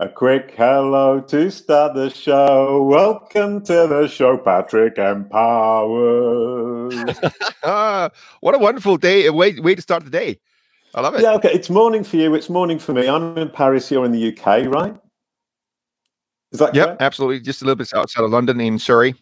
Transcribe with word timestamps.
A 0.00 0.08
quick 0.08 0.54
hello 0.56 1.20
to 1.20 1.50
start 1.50 1.92
the 1.94 2.08
show. 2.08 2.82
Welcome 2.84 3.62
to 3.66 3.86
the 3.86 4.08
show, 4.08 4.38
Patrick 4.38 4.96
Empowers. 4.96 5.30
what 8.40 8.54
a 8.54 8.58
wonderful 8.58 8.96
day, 8.96 9.26
a 9.26 9.32
way, 9.34 9.60
way 9.60 9.74
to 9.74 9.82
start 9.82 10.04
the 10.04 10.10
day. 10.10 10.40
I 10.94 11.02
love 11.02 11.16
it. 11.16 11.20
Yeah, 11.20 11.32
okay. 11.32 11.52
It's 11.52 11.68
morning 11.68 12.02
for 12.02 12.16
you. 12.16 12.34
It's 12.34 12.48
morning 12.48 12.78
for 12.78 12.94
me. 12.94 13.10
I'm 13.10 13.36
in 13.36 13.50
Paris, 13.50 13.90
you're 13.90 14.06
in 14.06 14.12
the 14.12 14.28
UK, 14.28 14.72
right? 14.72 14.96
Is 16.52 16.60
that 16.60 16.74
Yep, 16.74 16.86
correct? 16.86 17.02
absolutely. 17.02 17.40
Just 17.40 17.60
a 17.60 17.66
little 17.66 17.76
bit 17.76 17.92
outside 17.94 18.24
of 18.24 18.30
London 18.30 18.58
in 18.58 18.78
Surrey. 18.78 19.14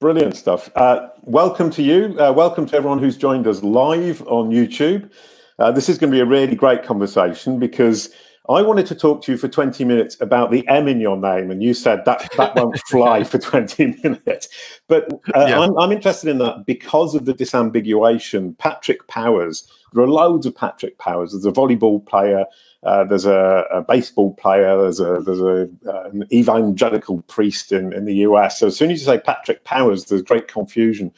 Brilliant 0.00 0.36
stuff. 0.36 0.70
Uh, 0.74 1.06
welcome 1.24 1.68
to 1.68 1.82
you. 1.82 2.18
Uh, 2.18 2.32
welcome 2.32 2.64
to 2.64 2.74
everyone 2.74 2.98
who's 2.98 3.18
joined 3.18 3.46
us 3.46 3.62
live 3.62 4.22
on 4.22 4.48
YouTube. 4.48 5.10
Uh, 5.58 5.70
this 5.70 5.90
is 5.90 5.98
going 5.98 6.10
to 6.10 6.16
be 6.16 6.22
a 6.22 6.24
really 6.24 6.56
great 6.56 6.82
conversation 6.82 7.58
because 7.58 8.08
I 8.46 8.60
wanted 8.60 8.86
to 8.88 8.94
talk 8.94 9.22
to 9.22 9.32
you 9.32 9.38
for 9.38 9.48
20 9.48 9.86
minutes 9.86 10.18
about 10.20 10.50
the 10.50 10.68
M 10.68 10.86
in 10.86 11.00
your 11.00 11.16
name, 11.16 11.50
and 11.50 11.62
you 11.62 11.72
said 11.72 12.04
that 12.04 12.30
that 12.36 12.54
won't 12.56 12.78
fly 12.80 13.24
for 13.24 13.38
20 13.38 13.96
minutes. 14.02 14.48
But 14.86 15.10
uh, 15.34 15.46
yeah. 15.46 15.60
I'm, 15.60 15.78
I'm, 15.78 15.92
interested 15.92 16.28
in 16.28 16.38
that 16.38 16.66
because 16.66 17.14
of 17.14 17.24
the 17.24 17.32
disambiguation. 17.32 18.56
Patrick 18.58 19.06
Powers, 19.08 19.66
there 19.94 20.04
are 20.04 20.08
loads 20.08 20.44
of 20.44 20.54
Patrick 20.54 20.98
Powers. 20.98 21.32
There's 21.32 21.46
a 21.46 21.52
volleyball 21.52 22.04
player, 22.04 22.44
uh, 22.82 23.04
there's 23.04 23.24
a, 23.24 23.64
a, 23.72 23.80
baseball 23.80 24.34
player, 24.34 24.76
there's 24.76 25.00
a 25.00 25.22
there's 25.24 25.40
a 25.40 25.70
uh, 25.90 26.10
an 26.10 26.24
evangelical 26.30 27.22
priest 27.22 27.72
in, 27.72 27.94
in 27.94 28.04
the 28.04 28.16
US. 28.16 28.60
So 28.60 28.66
as 28.66 28.76
soon 28.76 28.90
as 28.90 29.00
you 29.00 29.06
say 29.06 29.18
Patrick 29.20 29.64
Powers, 29.64 30.04
there's 30.04 30.22
great 30.22 30.48
confusion. 30.48 31.12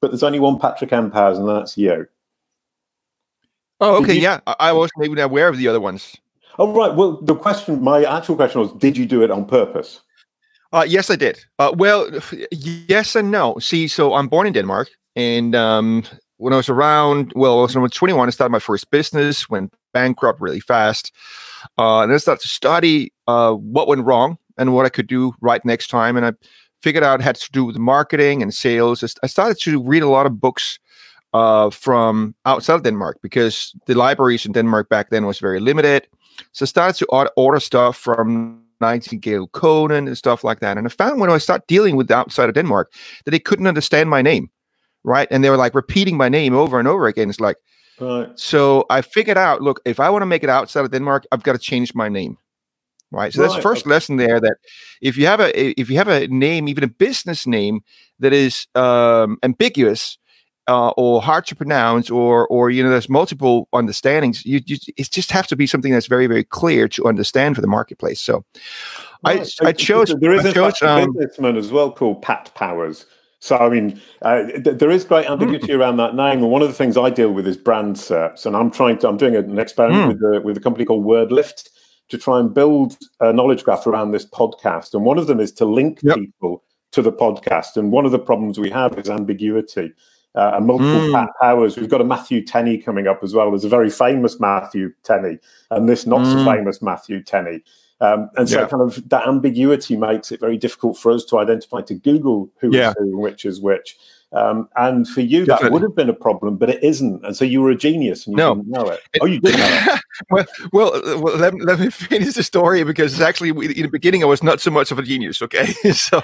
But 0.00 0.12
there's 0.12 0.22
only 0.22 0.38
one 0.38 0.60
Patrick 0.60 0.92
M. 0.92 1.10
Powers, 1.10 1.38
and 1.38 1.48
that's 1.48 1.76
you. 1.76 2.06
Oh, 3.80 3.96
okay, 4.00 4.14
you, 4.14 4.20
yeah. 4.20 4.38
I 4.46 4.72
wasn't 4.72 5.04
even 5.04 5.18
aware 5.18 5.48
of 5.48 5.58
the 5.58 5.66
other 5.66 5.80
ones. 5.80 6.16
Oh, 6.58 6.72
right. 6.72 6.94
Well, 6.94 7.20
the 7.22 7.36
question, 7.36 7.82
my 7.82 8.04
actual 8.04 8.36
question 8.36 8.60
was, 8.60 8.72
did 8.72 8.96
you 8.96 9.06
do 9.06 9.22
it 9.22 9.30
on 9.30 9.44
purpose? 9.44 10.00
Uh, 10.72 10.84
yes, 10.86 11.08
I 11.10 11.16
did. 11.16 11.38
Uh, 11.58 11.72
well, 11.76 12.08
yes 12.50 13.14
and 13.14 13.30
no. 13.30 13.58
See, 13.58 13.88
so 13.88 14.14
I'm 14.14 14.28
born 14.28 14.46
in 14.46 14.52
Denmark, 14.52 14.88
and 15.16 15.54
um, 15.54 16.04
when 16.36 16.52
I 16.52 16.56
was 16.56 16.68
around, 16.68 17.32
well, 17.34 17.60
I 17.60 17.62
was 17.62 17.76
around 17.76 17.92
21, 17.92 18.28
I 18.28 18.30
started 18.30 18.52
my 18.52 18.58
first 18.58 18.90
business, 18.90 19.48
went 19.48 19.72
bankrupt 19.94 20.40
really 20.40 20.60
fast, 20.60 21.12
uh, 21.78 22.00
and 22.00 22.12
I 22.12 22.16
started 22.18 22.42
to 22.42 22.48
study 22.48 23.12
uh, 23.26 23.52
what 23.52 23.88
went 23.88 24.04
wrong 24.04 24.38
and 24.56 24.74
what 24.74 24.84
I 24.84 24.88
could 24.88 25.06
do 25.06 25.32
right 25.40 25.64
next 25.64 25.88
time, 25.88 26.16
and 26.16 26.26
I 26.26 26.32
figured 26.82 27.04
out 27.04 27.20
it 27.20 27.24
had 27.24 27.36
to 27.36 27.50
do 27.52 27.64
with 27.64 27.78
marketing 27.78 28.42
and 28.42 28.52
sales. 28.52 29.02
I 29.22 29.26
started 29.26 29.58
to 29.62 29.82
read 29.82 30.02
a 30.02 30.08
lot 30.08 30.26
of 30.26 30.40
books 30.40 30.78
uh, 31.34 31.70
from 31.70 32.34
outside 32.46 32.74
of 32.74 32.82
Denmark 32.82 33.18
because 33.22 33.74
the 33.86 33.94
libraries 33.94 34.46
in 34.46 34.52
Denmark 34.52 34.88
back 34.88 35.10
then 35.10 35.26
was 35.26 35.38
very 35.38 35.60
limited. 35.60 36.06
So 36.52 36.64
I 36.64 36.66
started 36.66 36.98
to 36.98 37.06
order, 37.06 37.30
order 37.36 37.60
stuff 37.60 37.96
from 37.96 38.62
Nightingale 38.80 39.48
Conant 39.48 40.08
and 40.08 40.18
stuff 40.18 40.44
like 40.44 40.60
that. 40.60 40.78
And 40.78 40.86
I 40.86 40.90
found 40.90 41.20
when 41.20 41.30
I 41.30 41.38
started 41.38 41.66
dealing 41.66 41.96
with 41.96 42.08
the 42.08 42.16
outside 42.16 42.48
of 42.48 42.54
Denmark 42.54 42.92
that 43.24 43.30
they 43.30 43.38
couldn't 43.38 43.66
understand 43.66 44.10
my 44.10 44.22
name, 44.22 44.50
right? 45.04 45.28
And 45.30 45.42
they 45.42 45.50
were 45.50 45.56
like 45.56 45.74
repeating 45.74 46.16
my 46.16 46.28
name 46.28 46.54
over 46.54 46.78
and 46.78 46.88
over 46.88 47.06
again. 47.06 47.28
It's 47.28 47.40
like, 47.40 47.56
right. 48.00 48.28
so 48.38 48.86
I 48.90 49.02
figured 49.02 49.38
out, 49.38 49.62
look, 49.62 49.80
if 49.84 50.00
I 50.00 50.10
want 50.10 50.22
to 50.22 50.26
make 50.26 50.44
it 50.44 50.50
outside 50.50 50.84
of 50.84 50.90
Denmark, 50.90 51.26
I've 51.32 51.42
got 51.42 51.52
to 51.52 51.58
change 51.58 51.94
my 51.94 52.08
name. 52.08 52.38
Right. 53.10 53.32
So 53.32 53.40
right. 53.40 53.48
that's 53.48 53.56
the 53.56 53.62
first 53.62 53.86
okay. 53.86 53.90
lesson 53.90 54.16
there 54.16 54.38
that 54.38 54.58
if 55.00 55.16
you 55.16 55.24
have 55.26 55.40
a 55.40 55.80
if 55.80 55.88
you 55.88 55.96
have 55.96 56.08
a 56.08 56.28
name, 56.28 56.68
even 56.68 56.84
a 56.84 56.88
business 56.88 57.46
name 57.46 57.80
that 58.18 58.34
is 58.34 58.66
um, 58.74 59.38
ambiguous, 59.42 60.18
uh, 60.68 60.90
or 60.90 61.20
hard 61.20 61.46
to 61.46 61.56
pronounce 61.56 62.10
or 62.10 62.46
or 62.48 62.70
you 62.70 62.82
know 62.82 62.90
there's 62.90 63.08
multiple 63.08 63.68
understandings 63.72 64.44
you, 64.44 64.60
you 64.66 64.76
it 64.96 65.10
just 65.10 65.32
have 65.32 65.46
to 65.46 65.56
be 65.56 65.66
something 65.66 65.92
that's 65.92 66.06
very 66.06 66.26
very 66.26 66.44
clear 66.44 66.86
to 66.86 67.06
understand 67.06 67.56
for 67.56 67.62
the 67.62 67.66
marketplace 67.66 68.20
so 68.20 68.44
I, 69.24 69.44
I 69.62 69.72
chose 69.72 70.14
there 70.20 70.32
is 70.32 70.44
I 70.44 70.52
chose, 70.52 70.82
a 70.82 70.88
um, 70.88 71.12
businessman 71.14 71.56
as 71.56 71.72
well 71.72 71.90
called 71.90 72.22
Pat 72.22 72.52
Powers 72.54 73.06
so 73.40 73.56
I 73.56 73.70
mean 73.70 74.00
uh, 74.22 74.44
th- 74.44 74.78
there 74.78 74.90
is 74.90 75.04
great 75.04 75.28
ambiguity 75.28 75.68
mm. 75.68 75.78
around 75.78 75.96
that 75.96 76.14
name 76.14 76.42
and 76.42 76.50
one 76.50 76.62
of 76.62 76.68
the 76.68 76.74
things 76.74 76.96
I 76.96 77.10
deal 77.10 77.32
with 77.32 77.46
is 77.46 77.56
brand 77.56 77.96
SERPs 77.96 78.44
and 78.44 78.54
I'm 78.54 78.70
trying 78.70 78.98
to 78.98 79.08
I'm 79.08 79.16
doing 79.16 79.36
an 79.36 79.58
experiment 79.58 80.04
mm. 80.04 80.08
with 80.08 80.36
a, 80.36 80.40
with 80.44 80.56
a 80.58 80.60
company 80.60 80.84
called 80.84 81.04
WordLift 81.04 81.70
to 82.10 82.18
try 82.18 82.40
and 82.40 82.52
build 82.52 82.96
a 83.20 83.32
knowledge 83.32 83.64
graph 83.64 83.86
around 83.86 84.10
this 84.10 84.26
podcast 84.26 84.92
and 84.92 85.04
one 85.04 85.18
of 85.18 85.28
them 85.28 85.40
is 85.40 85.50
to 85.52 85.64
link 85.64 86.00
yep. 86.02 86.16
people 86.16 86.62
to 86.92 87.00
the 87.00 87.12
podcast 87.12 87.76
and 87.76 87.90
one 87.90 88.04
of 88.04 88.12
the 88.12 88.18
problems 88.18 88.58
we 88.58 88.70
have 88.70 88.98
is 88.98 89.08
ambiguity 89.08 89.92
uh, 90.38 90.52
and 90.54 90.66
multiple 90.66 90.86
mm. 90.86 91.28
powers. 91.40 91.76
We've 91.76 91.88
got 91.88 92.00
a 92.00 92.04
Matthew 92.04 92.44
Tenney 92.44 92.78
coming 92.78 93.08
up 93.08 93.24
as 93.24 93.34
well. 93.34 93.50
There's 93.50 93.64
a 93.64 93.68
very 93.68 93.90
famous 93.90 94.38
Matthew 94.38 94.92
Tenney, 95.02 95.38
and 95.72 95.88
this 95.88 96.06
not 96.06 96.20
mm. 96.20 96.32
so 96.32 96.44
famous 96.44 96.80
Matthew 96.80 97.22
Tenney. 97.22 97.62
Um, 98.00 98.30
and 98.36 98.48
so, 98.48 98.60
yeah. 98.60 98.68
kind 98.68 98.80
of 98.80 99.08
that 99.08 99.26
ambiguity 99.26 99.96
makes 99.96 100.30
it 100.30 100.38
very 100.38 100.56
difficult 100.56 100.96
for 100.96 101.10
us 101.10 101.24
to 101.26 101.38
identify 101.38 101.82
to 101.82 101.94
Google 101.94 102.48
who 102.60 102.70
yeah. 102.72 102.90
is 102.90 102.94
who 102.98 103.04
and 103.04 103.18
which 103.18 103.44
is 103.44 103.60
which. 103.60 103.96
Um, 104.30 104.68
and 104.76 105.08
for 105.08 105.22
you, 105.22 105.46
Definitely. 105.46 105.64
that 105.64 105.72
would 105.72 105.82
have 105.82 105.96
been 105.96 106.10
a 106.10 106.14
problem, 106.14 106.56
but 106.56 106.68
it 106.68 106.84
isn't. 106.84 107.24
And 107.24 107.34
so 107.34 107.46
you 107.46 107.62
were 107.62 107.70
a 107.70 107.76
genius 107.76 108.26
and 108.26 108.34
you 108.34 108.36
no. 108.36 108.56
didn't 108.56 108.68
know 108.68 108.88
it. 108.90 109.00
Oh, 109.22 109.26
you 109.26 109.40
did 109.40 109.56
know 109.56 109.94
it. 109.94 110.00
well, 110.30 110.46
well, 110.72 110.94
uh, 110.94 111.18
well 111.18 111.36
let, 111.38 111.58
let, 111.60 111.80
me 111.80 111.90
finish 111.90 112.34
the 112.34 112.42
story 112.42 112.84
because 112.84 113.14
it's 113.14 113.22
actually 113.22 113.50
in 113.50 113.82
the 113.82 113.88
beginning 113.88 114.22
I 114.22 114.26
was 114.26 114.42
not 114.42 114.60
so 114.60 114.70
much 114.70 114.92
of 114.92 114.98
a 114.98 115.02
genius. 115.02 115.40
Okay, 115.40 115.66
so 115.92 116.22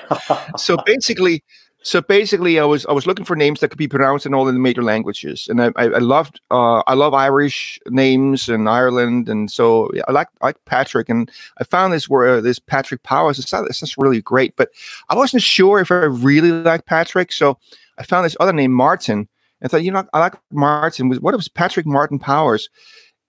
so 0.59 0.77
basically, 0.85 1.43
so 1.85 2.01
basically, 2.01 2.59
I 2.59 2.65
was 2.65 2.87
I 2.87 2.93
was 2.93 3.07
looking 3.07 3.27
for 3.27 3.37
names 3.37 3.61
that 3.61 3.69
could 3.69 3.77
be 3.77 3.87
pronounced 3.87 4.25
in 4.25 4.33
all 4.33 4.47
the 4.47 4.55
major 4.55 4.83
languages, 4.83 5.49
and 5.51 5.61
I 5.61 5.67
I, 5.77 5.85
I 5.85 5.99
loved 5.99 6.41
uh, 6.51 6.83
I 6.87 6.95
love 6.95 7.13
Irish 7.13 7.79
names 7.91 8.49
and 8.49 8.71
Ireland, 8.71 9.29
and 9.29 9.51
so 9.51 9.91
I 10.09 10.13
like 10.13 10.29
I 10.41 10.47
like 10.47 10.65
Patrick, 10.65 11.11
and 11.11 11.31
I 11.59 11.65
found 11.65 11.93
this 11.93 12.09
where 12.09 12.37
uh, 12.37 12.41
this 12.41 12.59
Patrick 12.59 13.03
Powers. 13.03 13.39
It's 13.39 13.81
just 13.81 13.99
really 13.99 14.23
great, 14.23 14.57
but 14.57 14.71
I 15.11 15.15
wasn't 15.15 15.43
sure 15.43 15.79
if 15.79 15.93
I 15.93 16.07
really 16.07 16.51
like 16.53 16.87
Patrick, 16.87 17.31
so 17.33 17.59
I 17.99 18.03
found 18.03 18.25
this 18.25 18.37
other 18.41 18.55
name 18.55 18.73
Martin, 18.73 19.29
and 19.61 19.71
thought 19.71 19.85
you 19.85 19.93
know 19.93 20.07
I 20.15 20.21
like 20.21 20.37
Martin. 20.51 21.13
What 21.17 21.37
was 21.37 21.49
Patrick 21.49 21.85
Martin 21.85 22.19
Powers? 22.19 22.71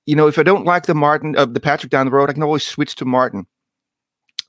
You 0.05 0.15
know, 0.15 0.27
if 0.27 0.39
I 0.39 0.43
don't 0.43 0.63
like 0.63 0.85
the 0.85 0.95
Martin 0.95 1.37
uh, 1.37 1.45
the 1.45 1.59
Patrick 1.59 1.91
down 1.91 2.05
the 2.05 2.11
road, 2.13 2.29
I 2.29 2.33
can 2.33 2.43
always 2.43 2.65
switch 2.65 2.95
to 2.95 3.05
Martin, 3.05 3.47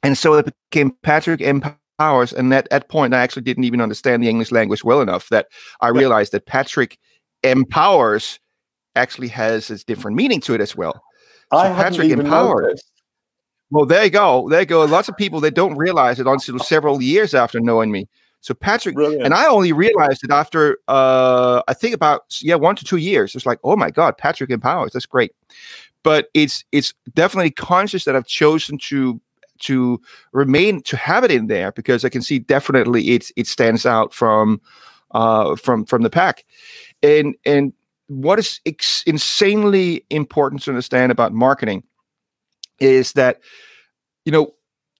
and 0.04 0.16
so 0.16 0.34
it 0.34 0.54
became 0.70 0.92
Patrick 1.02 1.42
M 1.42 1.60
powers. 1.98 2.32
And 2.32 2.52
that 2.52 2.68
at 2.70 2.82
that 2.82 2.88
point, 2.88 3.14
I 3.14 3.18
actually 3.18 3.42
didn't 3.42 3.64
even 3.64 3.80
understand 3.80 4.22
the 4.22 4.28
English 4.28 4.52
language 4.52 4.84
well 4.84 5.00
enough 5.00 5.28
that 5.30 5.48
I 5.80 5.88
realized 5.88 6.32
that 6.32 6.46
Patrick 6.46 6.98
empowers 7.42 8.38
actually 8.94 9.28
has 9.28 9.70
a 9.70 9.78
different 9.84 10.16
meaning 10.16 10.40
to 10.42 10.54
it 10.54 10.60
as 10.60 10.76
well. 10.76 11.02
So 11.52 11.58
I 11.58 11.68
Patrick 11.68 12.10
empowers. 12.10 12.82
Well, 13.70 13.86
there 13.86 14.04
you 14.04 14.10
go. 14.10 14.48
There 14.48 14.60
you 14.60 14.66
go. 14.66 14.84
Lots 14.84 15.08
of 15.08 15.16
people 15.16 15.40
they 15.40 15.50
don't 15.50 15.76
realize 15.76 16.20
it 16.20 16.26
until 16.26 16.58
several 16.58 17.02
years 17.02 17.34
after 17.34 17.60
knowing 17.60 17.90
me. 17.90 18.08
So 18.40 18.54
Patrick 18.54 18.94
Brilliant. 18.94 19.24
and 19.24 19.34
I 19.34 19.46
only 19.46 19.72
realized 19.72 20.22
it 20.22 20.30
after 20.30 20.78
uh, 20.86 21.62
I 21.66 21.74
think 21.74 21.94
about 21.94 22.22
yeah 22.40 22.54
one 22.54 22.76
to 22.76 22.84
two 22.84 22.98
years. 22.98 23.34
It's 23.34 23.46
like 23.46 23.58
oh 23.64 23.76
my 23.76 23.90
god, 23.90 24.18
Patrick 24.18 24.50
empowers. 24.50 24.92
That's 24.92 25.06
great. 25.06 25.32
But 26.04 26.28
it's 26.32 26.64
it's 26.70 26.94
definitely 27.14 27.50
conscious 27.50 28.04
that 28.04 28.14
I've 28.14 28.26
chosen 28.26 28.78
to 28.84 29.20
to 29.60 30.00
remain 30.32 30.82
to 30.82 30.96
have 30.96 31.24
it 31.24 31.30
in 31.30 31.46
there 31.46 31.72
because 31.72 32.04
I 32.04 32.08
can 32.08 32.22
see 32.22 32.38
definitely 32.38 33.10
it 33.10 33.30
it 33.36 33.46
stands 33.46 33.86
out 33.86 34.12
from 34.12 34.60
uh, 35.12 35.56
from 35.56 35.84
from 35.84 36.02
the 36.02 36.10
pack, 36.10 36.44
and 37.02 37.34
and 37.44 37.72
what 38.08 38.38
is 38.38 38.60
ex- 38.66 39.02
insanely 39.06 40.04
important 40.10 40.62
to 40.62 40.70
understand 40.70 41.10
about 41.10 41.32
marketing 41.32 41.82
is 42.78 43.12
that 43.12 43.40
you 44.24 44.32
know 44.32 44.52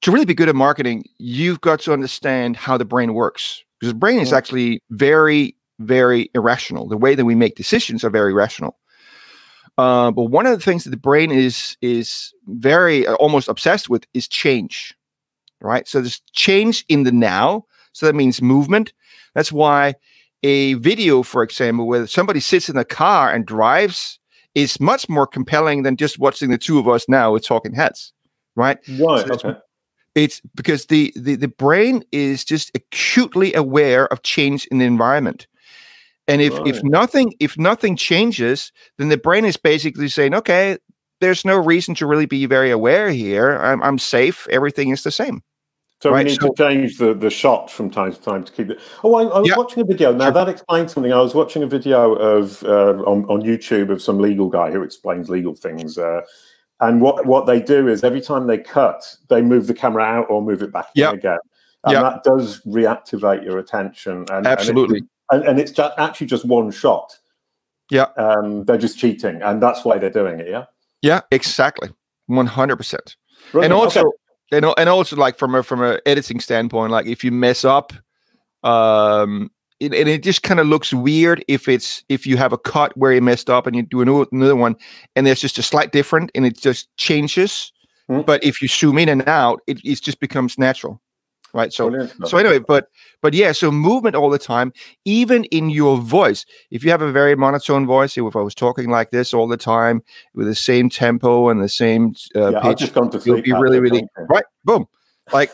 to 0.02 0.10
really 0.10 0.24
be 0.24 0.34
good 0.34 0.48
at 0.48 0.54
marketing 0.54 1.04
you've 1.18 1.60
got 1.60 1.80
to 1.80 1.92
understand 1.92 2.56
how 2.56 2.76
the 2.76 2.84
brain 2.84 3.14
works 3.14 3.62
because 3.78 3.92
the 3.92 3.98
brain 3.98 4.18
is 4.18 4.32
actually 4.32 4.80
very 4.90 5.54
very 5.78 6.30
irrational. 6.34 6.88
The 6.88 6.96
way 6.96 7.14
that 7.14 7.24
we 7.24 7.34
make 7.34 7.54
decisions 7.56 8.02
are 8.04 8.10
very 8.10 8.32
rational 8.32 8.78
uh, 9.78 10.10
but 10.10 10.25
one 10.25 10.47
of 10.47 10.59
the 10.59 10.64
things 10.64 10.84
that 10.84 10.91
the 10.91 10.97
brain 10.97 11.31
is 11.31 11.76
is 11.82 12.32
very 12.47 13.06
uh, 13.06 13.14
almost 13.14 13.48
obsessed 13.48 13.91
with 13.91 14.06
is 14.14 14.26
change, 14.26 14.94
right? 15.60 15.86
So 15.86 16.00
there's 16.00 16.21
change 16.33 16.84
in 16.89 17.03
the 17.03 17.12
now. 17.12 17.66
So 17.92 18.06
that 18.06 18.15
means 18.15 18.42
movement. 18.42 18.92
That's 19.34 19.53
why 19.53 19.95
a 20.42 20.74
video, 20.74 21.22
for 21.22 21.42
example, 21.42 21.86
where 21.86 22.06
somebody 22.06 22.41
sits 22.41 22.68
in 22.68 22.77
a 22.77 22.84
car 22.84 23.33
and 23.33 23.45
drives 23.47 24.18
is 24.54 24.80
much 24.80 25.09
more 25.09 25.27
compelling 25.27 25.83
than 25.83 25.97
just 25.97 26.18
watching 26.18 26.50
the 26.50 26.59
two 26.59 26.78
of 26.78 26.89
us 26.89 27.06
now 27.09 27.33
with 27.33 27.45
talking 27.45 27.74
heads, 27.74 28.12
right? 28.54 28.78
Right. 28.89 29.27
So 29.27 29.34
okay. 29.34 29.59
It's 30.15 30.41
because 30.54 30.86
the, 30.86 31.12
the 31.15 31.34
the 31.34 31.48
brain 31.48 32.03
is 32.10 32.42
just 32.42 32.71
acutely 32.74 33.53
aware 33.53 34.06
of 34.06 34.22
change 34.22 34.66
in 34.68 34.78
the 34.78 34.86
environment. 34.86 35.47
And 36.28 36.42
if 36.42 36.52
right. 36.52 36.66
if 36.66 36.82
nothing 36.82 37.34
if 37.40 37.56
nothing 37.58 37.96
changes, 37.96 38.72
then 38.98 39.08
the 39.08 39.16
brain 39.16 39.44
is 39.44 39.56
basically 39.56 40.08
saying, 40.08 40.34
okay, 40.34 40.78
there's 41.20 41.44
no 41.44 41.56
reason 41.56 41.94
to 41.96 42.06
really 42.06 42.26
be 42.26 42.46
very 42.46 42.70
aware 42.70 43.10
here. 43.10 43.56
I'm 43.56 43.82
I'm 43.82 43.98
safe. 43.98 44.46
Everything 44.50 44.90
is 44.90 45.02
the 45.02 45.10
same. 45.10 45.42
So 46.02 46.10
right? 46.10 46.24
we 46.24 46.32
need 46.32 46.40
so, 46.40 46.48
to 46.48 46.54
change 46.56 46.98
the, 46.98 47.14
the 47.14 47.30
shot 47.30 47.70
from 47.70 47.90
time 47.90 48.12
to 48.12 48.20
time 48.20 48.44
to 48.44 48.52
keep 48.52 48.70
it. 48.70 48.80
Oh, 49.02 49.14
I, 49.14 49.22
I 49.22 49.38
was 49.38 49.48
yeah, 49.48 49.56
watching 49.56 49.82
a 49.82 49.86
video. 49.86 50.12
Now 50.12 50.26
sure. 50.26 50.32
that 50.32 50.48
explains 50.48 50.92
something. 50.92 51.12
I 51.12 51.20
was 51.20 51.34
watching 51.34 51.62
a 51.62 51.66
video 51.66 52.14
of 52.14 52.62
uh, 52.64 53.02
on 53.04 53.24
on 53.26 53.42
YouTube 53.42 53.90
of 53.90 54.02
some 54.02 54.18
legal 54.18 54.48
guy 54.48 54.70
who 54.70 54.82
explains 54.82 55.28
legal 55.28 55.54
things. 55.54 55.96
Uh, 55.96 56.20
And 56.78 57.00
what, 57.00 57.24
what 57.24 57.46
they 57.46 57.58
do 57.58 57.88
is 57.88 58.04
every 58.04 58.20
time 58.20 58.48
they 58.48 58.58
cut, 58.58 59.16
they 59.30 59.40
move 59.40 59.66
the 59.66 59.72
camera 59.72 60.02
out 60.02 60.26
or 60.28 60.42
move 60.42 60.60
it 60.60 60.70
back 60.70 60.88
yep. 60.94 61.14
in 61.14 61.18
again. 61.20 61.38
And 61.84 61.94
yep. 61.94 62.02
that 62.02 62.22
does 62.22 62.60
reactivate 62.66 63.42
your 63.42 63.58
attention. 63.58 64.26
And, 64.30 64.46
Absolutely. 64.46 64.98
And, 64.98 65.08
and, 65.30 65.44
and 65.44 65.58
it's 65.60 65.72
just 65.72 65.98
actually 65.98 66.26
just 66.26 66.44
one 66.44 66.70
shot. 66.70 67.18
Yeah. 67.90 68.06
Um, 68.16 68.64
they're 68.64 68.78
just 68.78 68.98
cheating. 68.98 69.42
And 69.42 69.62
that's 69.62 69.84
why 69.84 69.98
they're 69.98 70.10
doing 70.10 70.40
it. 70.40 70.48
Yeah. 70.48 70.64
Yeah, 71.02 71.20
exactly. 71.30 71.90
100%. 72.30 73.16
And 73.54 73.72
also, 73.72 74.00
okay. 74.00 74.10
and, 74.52 74.66
and 74.76 74.88
also 74.88 75.16
like 75.16 75.38
from 75.38 75.54
a, 75.54 75.62
from 75.62 75.82
a 75.82 76.00
editing 76.06 76.40
standpoint, 76.40 76.90
like 76.90 77.06
if 77.06 77.22
you 77.22 77.30
mess 77.30 77.64
up, 77.64 77.92
um, 78.64 79.50
it, 79.78 79.94
and 79.94 80.08
it 80.08 80.22
just 80.22 80.42
kind 80.42 80.58
of 80.58 80.66
looks 80.66 80.92
weird 80.92 81.44
if 81.48 81.68
it's 81.68 82.02
if 82.08 82.26
you 82.26 82.36
have 82.36 82.52
a 82.52 82.58
cut 82.58 82.96
where 82.96 83.12
you 83.12 83.20
messed 83.20 83.50
up 83.50 83.66
and 83.66 83.76
you 83.76 83.82
do 83.82 84.00
another 84.00 84.56
one 84.56 84.74
and 85.14 85.26
there's 85.26 85.40
just 85.40 85.58
a 85.58 85.62
slight 85.62 85.92
different 85.92 86.30
and 86.34 86.46
it 86.46 86.58
just 86.58 86.88
changes 86.96 87.72
mm-hmm. 88.08 88.22
but 88.22 88.42
if 88.42 88.62
you 88.62 88.68
zoom 88.68 88.96
in 88.96 89.08
and 89.08 89.28
out 89.28 89.60
it, 89.66 89.78
it 89.84 90.00
just 90.00 90.18
becomes 90.18 90.56
natural 90.56 91.00
right 91.56 91.72
so 91.72 91.91
Brilliant. 91.91 92.28
so 92.28 92.38
anyway 92.38 92.58
but 92.58 92.88
but 93.22 93.34
yeah 93.34 93.53
so 93.53 93.70
movement 93.70 94.14
all 94.14 94.30
the 94.30 94.38
time 94.38 94.72
even 95.04 95.44
in 95.44 95.70
your 95.70 95.98
voice 95.98 96.47
if 96.70 96.84
you 96.84 96.91
have 96.91 97.03
a 97.03 97.10
very 97.10 97.34
monotone 97.34 97.86
voice 97.86 98.16
if 98.16 98.36
i 98.36 98.41
was 98.41 98.54
talking 98.54 98.91
like 98.91 99.10
this 99.10 99.34
all 99.34 99.48
the 99.48 99.56
time 99.56 100.03
with 100.34 100.47
the 100.47 100.54
same 100.54 100.88
tempo 100.88 101.48
and 101.48 101.60
the 101.60 101.68
same 101.68 102.14
uh, 102.36 102.50
yeah, 102.50 102.60
pitch 102.60 102.92
you'll 103.24 103.42
be 103.42 103.53
really 103.53 103.80
really 103.80 104.06
right 104.28 104.44
boom 104.64 104.86
like 105.32 105.50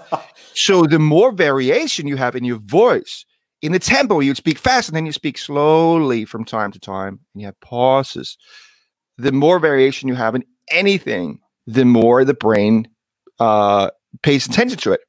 so 0.54 0.86
the 0.86 0.98
more 0.98 1.32
variation 1.32 2.06
you 2.06 2.16
have 2.16 2.34
in 2.34 2.44
your 2.44 2.58
voice 2.58 3.26
in 3.62 3.72
the 3.72 3.78
tempo, 3.78 4.20
you'd 4.20 4.36
speak 4.36 4.58
fast 4.58 4.88
and 4.88 4.96
then 4.96 5.06
you 5.06 5.12
speak 5.12 5.36
slowly 5.36 6.24
from 6.24 6.44
time 6.44 6.72
to 6.72 6.78
time, 6.78 7.20
and 7.34 7.40
you 7.40 7.46
have 7.46 7.60
pauses. 7.60 8.38
The 9.18 9.32
more 9.32 9.58
variation 9.58 10.08
you 10.08 10.14
have 10.14 10.34
in 10.34 10.44
anything, 10.70 11.40
the 11.66 11.84
more 11.84 12.24
the 12.24 12.34
brain 12.34 12.88
uh, 13.38 13.90
pays 14.22 14.46
attention 14.46 14.78
to 14.78 14.92
it. 14.92 15.00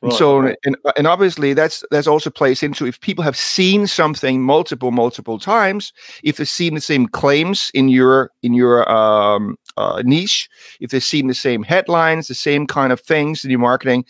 Right. 0.00 0.12
So, 0.12 0.54
and, 0.64 0.76
and 0.96 1.06
obviously, 1.06 1.54
that's 1.54 1.84
that's 1.90 2.06
also 2.06 2.30
plays 2.30 2.62
into 2.62 2.86
if 2.86 3.00
people 3.00 3.24
have 3.24 3.36
seen 3.36 3.86
something 3.86 4.42
multiple 4.42 4.92
multiple 4.92 5.38
times, 5.40 5.92
if 6.22 6.36
they've 6.36 6.48
seen 6.48 6.74
the 6.74 6.80
same 6.80 7.08
claims 7.08 7.70
in 7.74 7.88
your 7.88 8.30
in 8.42 8.54
your 8.54 8.88
um, 8.90 9.56
uh, 9.76 10.02
niche, 10.04 10.48
if 10.80 10.90
they've 10.90 11.02
seen 11.02 11.26
the 11.26 11.34
same 11.34 11.64
headlines, 11.64 12.28
the 12.28 12.34
same 12.34 12.66
kind 12.66 12.92
of 12.92 13.00
things 13.00 13.44
in 13.44 13.50
your 13.50 13.58
marketing, 13.58 14.04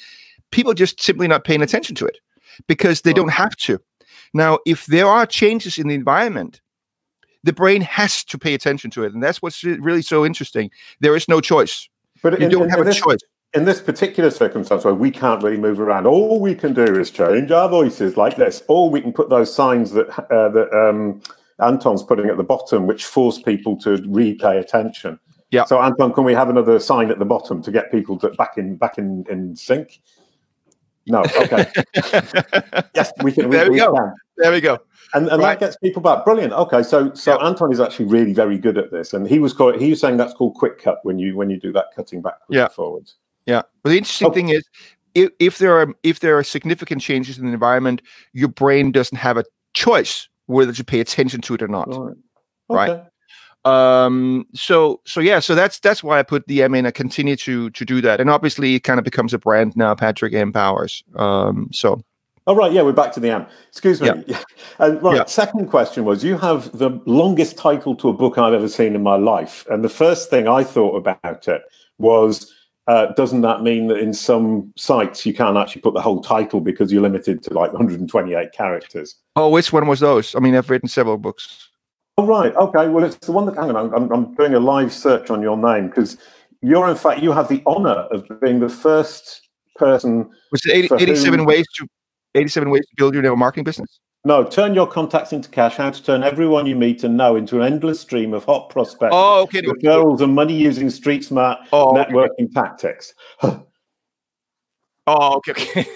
people 0.51 0.75
just 0.75 1.01
simply 1.01 1.27
not 1.27 1.45
paying 1.45 1.63
attention 1.63 1.95
to 1.95 2.07
it 2.07 2.19
because 2.67 3.03
they 3.03 3.13
don't 3.13 3.31
have 3.31 3.57
to. 3.57 3.79
Now, 4.35 4.59
if 4.67 4.87
there 4.87 5.07
are 5.07 5.27
changes 5.27 5.79
in 5.79 5.89
the 5.89 5.95
environment, 5.95 6.61
the 7.45 7.53
brain 7.53 7.81
has 7.83 8.25
to 8.25 8.39
pay 8.39 8.55
attention 8.55 8.91
to 8.93 9.05
it. 9.05 9.15
And 9.15 9.23
that's 9.23 9.41
what's 9.41 9.65
really 9.65 10.03
so 10.03 10.27
interesting. 10.27 10.71
There 11.01 11.17
is 11.17 11.29
no 11.29 11.41
choice. 11.41 11.89
But 12.23 12.39
you 12.41 12.47
in, 12.47 12.53
don't 12.53 12.65
in, 12.65 12.71
have 12.71 12.81
in 12.81 12.87
a 12.87 12.91
this, 12.91 13.01
choice. 13.01 13.21
In 13.55 13.65
this 13.65 13.81
particular 13.81 14.31
circumstance 14.31 14.85
where 14.85 14.95
we 14.95 15.11
can't 15.11 15.43
really 15.43 15.57
move 15.57 15.81
around, 15.81 16.07
all 16.07 16.39
we 16.39 16.55
can 16.55 16.75
do 16.75 16.85
is 16.85 17.11
change 17.11 17.51
our 17.51 17.69
voices 17.69 18.17
like 18.17 18.37
this, 18.37 18.63
or 18.69 18.91
we 18.91 19.01
can 19.01 19.13
put 19.13 19.31
those 19.31 19.55
signs 19.55 19.93
that 19.93 20.09
uh, 20.31 20.51
that 20.51 20.71
um, 20.73 21.23
Anton's 21.61 22.03
putting 22.03 22.27
at 22.27 22.37
the 22.37 22.45
bottom, 22.45 22.87
which 22.87 23.05
force 23.07 23.41
people 23.41 23.77
to 23.79 24.05
repay 24.07 24.59
attention. 24.59 25.19
Yeah. 25.51 25.65
So 25.65 25.81
Anton, 25.81 26.13
can 26.13 26.25
we 26.25 26.35
have 26.35 26.51
another 26.51 26.79
sign 26.79 27.11
at 27.11 27.19
the 27.19 27.25
bottom 27.25 27.63
to 27.63 27.71
get 27.71 27.91
people 27.91 28.19
to 28.19 28.29
back 28.31 28.59
in 28.59 28.77
back 28.77 28.99
in, 28.99 29.25
in 29.31 29.57
sync? 29.57 30.01
No. 31.07 31.23
Okay. 31.41 31.67
yes, 32.95 33.13
we 33.23 33.33
can. 33.33 33.49
There 33.49 33.65
we, 33.65 33.71
we 33.71 33.79
go. 33.79 33.95
Can. 33.95 34.15
There 34.37 34.53
we 34.53 34.61
go. 34.61 34.79
And, 35.15 35.27
and 35.29 35.43
right. 35.43 35.59
that 35.59 35.67
gets 35.67 35.77
people 35.79 36.03
back. 36.03 36.25
Brilliant. 36.27 36.53
Okay, 36.53 36.83
so 36.83 37.15
so 37.15 37.33
yep. 37.33 37.43
Anton 37.43 37.73
is 37.73 37.81
actually 37.81 38.07
really 38.07 38.35
very 38.35 38.59
good 38.59 38.77
at 38.77 38.91
this, 38.93 39.15
and 39.15 39.27
he 39.27 39.39
was 39.39 39.55
called, 39.55 39.81
he 39.81 39.89
was 39.89 40.01
saying 40.01 40.19
that's 40.19 40.35
called 40.35 40.55
quick 40.55 40.79
cut 40.79 40.99
when 41.03 41.19
you 41.19 41.35
when 41.35 41.49
you 41.49 41.59
do 41.59 41.73
that 41.73 41.87
cutting 41.97 42.21
backwards 42.21 42.45
yeah. 42.51 42.65
and 42.65 42.73
forwards. 42.73 43.17
Yeah. 43.49 43.63
But 43.83 43.91
the 43.91 43.99
interesting 43.99 44.33
thing 44.33 44.51
is, 44.51 44.63
if, 45.15 45.31
if 45.41 45.59
there 45.59 45.77
are 45.81 45.95
if 46.03 46.21
there 46.21 46.39
are 46.39 46.45
significant 46.45 47.01
changes 47.01 47.39
in 47.39 47.47
the 47.47 47.53
environment, 47.53 48.03
your 48.35 48.49
brain 48.49 48.93
doesn't 48.93 49.17
have 49.17 49.39
a 49.39 49.45
choice 49.73 50.29
whether 50.47 50.73
to 50.73 50.85
pay 50.85 51.01
attention 51.01 51.41
to 51.43 51.55
it 51.55 51.63
or 51.63 51.69
not. 51.69 51.89
Right. 51.89 51.99
Okay. 52.71 52.93
right? 52.93 53.05
um 53.65 54.47
so 54.55 55.01
so 55.05 55.19
yeah 55.19 55.41
so 55.41 55.53
that's 55.53 55.81
that's 55.81 56.01
why 56.03 56.21
i 56.21 56.23
put 56.23 56.47
the 56.47 56.63
m 56.63 56.77
in 56.77 56.87
i 56.87 56.93
continue 56.93 57.35
to 57.35 57.69
to 57.71 57.85
do 57.85 58.01
that 58.01 58.21
and 58.21 58.31
obviously 58.31 58.77
it 58.77 58.85
kind 58.85 59.01
of 59.01 59.05
becomes 59.05 59.35
a 59.35 59.39
brand 59.39 59.77
now 59.77 59.97
patrick 59.97 60.33
m 60.33 60.53
powers 60.53 61.03
um 61.17 61.69
so 61.73 62.01
Oh 62.49 62.55
right, 62.55 62.73
yeah, 62.73 62.81
we're 62.81 62.95
back 62.95 63.13
to 63.13 63.21
the 63.21 63.31
M. 63.31 63.47
Excuse 63.69 64.01
me. 64.01 64.09
Yeah. 64.27 64.43
Uh, 64.81 64.93
right, 65.03 65.17
yeah. 65.17 65.25
second 65.25 65.67
question 65.67 66.05
was: 66.05 66.25
you 66.25 66.39
have 66.39 66.71
the 66.79 66.91
longest 67.05 67.59
title 67.59 67.97
to 67.97 68.09
a 68.09 68.13
book 68.13 68.39
I've 68.39 68.55
ever 68.55 68.69
seen 68.69 68.95
in 68.95 69.03
my 69.03 69.17
life, 69.17 69.67
and 69.69 69.85
the 69.85 69.89
first 69.89 70.31
thing 70.31 70.47
I 70.47 70.63
thought 70.63 70.97
about 70.97 71.49
it 71.49 71.63
was, 71.99 72.55
uh, 72.89 73.13
doesn't 73.13 73.43
that 73.43 73.63
mean 73.63 73.87
that 73.89 73.99
in 73.99 74.15
some 74.15 74.73
sites 74.77 75.27
you 75.27 75.35
can't 75.35 75.59
actually 75.59 75.83
put 75.83 75.93
the 75.93 76.01
whole 76.01 76.23
title 76.23 76.61
because 76.61 76.91
you're 76.91 77.03
limited 77.03 77.43
to 77.43 77.53
like 77.53 77.71
128 77.73 78.53
characters? 78.53 79.17
Oh, 79.37 79.51
which 79.51 79.73
one 79.73 79.87
was 79.87 80.01
those? 80.01 80.35
I 80.35 80.41
mean, 80.41 80.57
I've 80.57 80.71
written 80.71 80.89
several 80.89 81.19
books. 81.19 81.69
Oh 82.17 82.27
right, 82.27 82.55
okay. 82.57 82.89
Well, 82.89 83.05
it's 83.05 83.19
the 83.19 83.33
one 83.33 83.47
that. 83.47 83.57
Hang 83.57 83.71
on, 83.71 83.95
I'm, 83.95 84.11
I'm 84.11 84.35
doing 84.35 84.55
a 84.55 84.59
live 84.59 84.93
search 84.93 85.31
on 85.31 85.43
your 85.43 85.57
name 85.57 85.89
because 85.89 86.17
you're 86.63 86.89
in 86.89 86.97
fact 86.97 87.23
you 87.23 87.31
have 87.31 87.49
the 87.49 87.63
honour 87.67 88.09
of 88.11 88.27
being 88.41 88.59
the 88.59 88.69
first 88.69 89.43
person. 89.77 90.29
Was 90.51 90.65
it 90.65 90.75
80, 90.75 90.95
87 90.95 91.39
whom... 91.39 91.47
ways 91.47 91.67
to 91.77 91.87
87 92.35 92.71
ways 92.71 92.87
to 92.87 92.95
build 92.97 93.15
your 93.15 93.37
marketing 93.37 93.65
business? 93.65 94.01
No, 94.29 94.45
turn 94.45 94.75
your 94.75 94.87
contacts 94.87 95.33
into 95.33 95.49
cash. 95.49 95.77
How 95.77 95.89
to 95.89 96.03
turn 96.03 96.23
everyone 96.23 96.67
you 96.67 96.77
meet 96.77 97.03
and 97.03 97.17
know 97.17 97.35
into 97.35 97.63
an 97.63 97.73
endless 97.73 97.99
stream 97.99 98.35
of 98.35 98.45
hot 98.45 98.69
prospects, 98.69 99.15
oh, 99.17 99.41
okay, 99.45 99.63
referrals, 99.63 100.21
and 100.21 100.35
money 100.35 100.55
using 100.55 100.91
street 100.91 101.25
smart 101.25 101.61
oh, 101.73 101.95
networking 101.95 102.45
okay. 102.45 102.53
tactics. 102.55 103.15
Oh, 105.11 105.37
okay, 105.37 105.53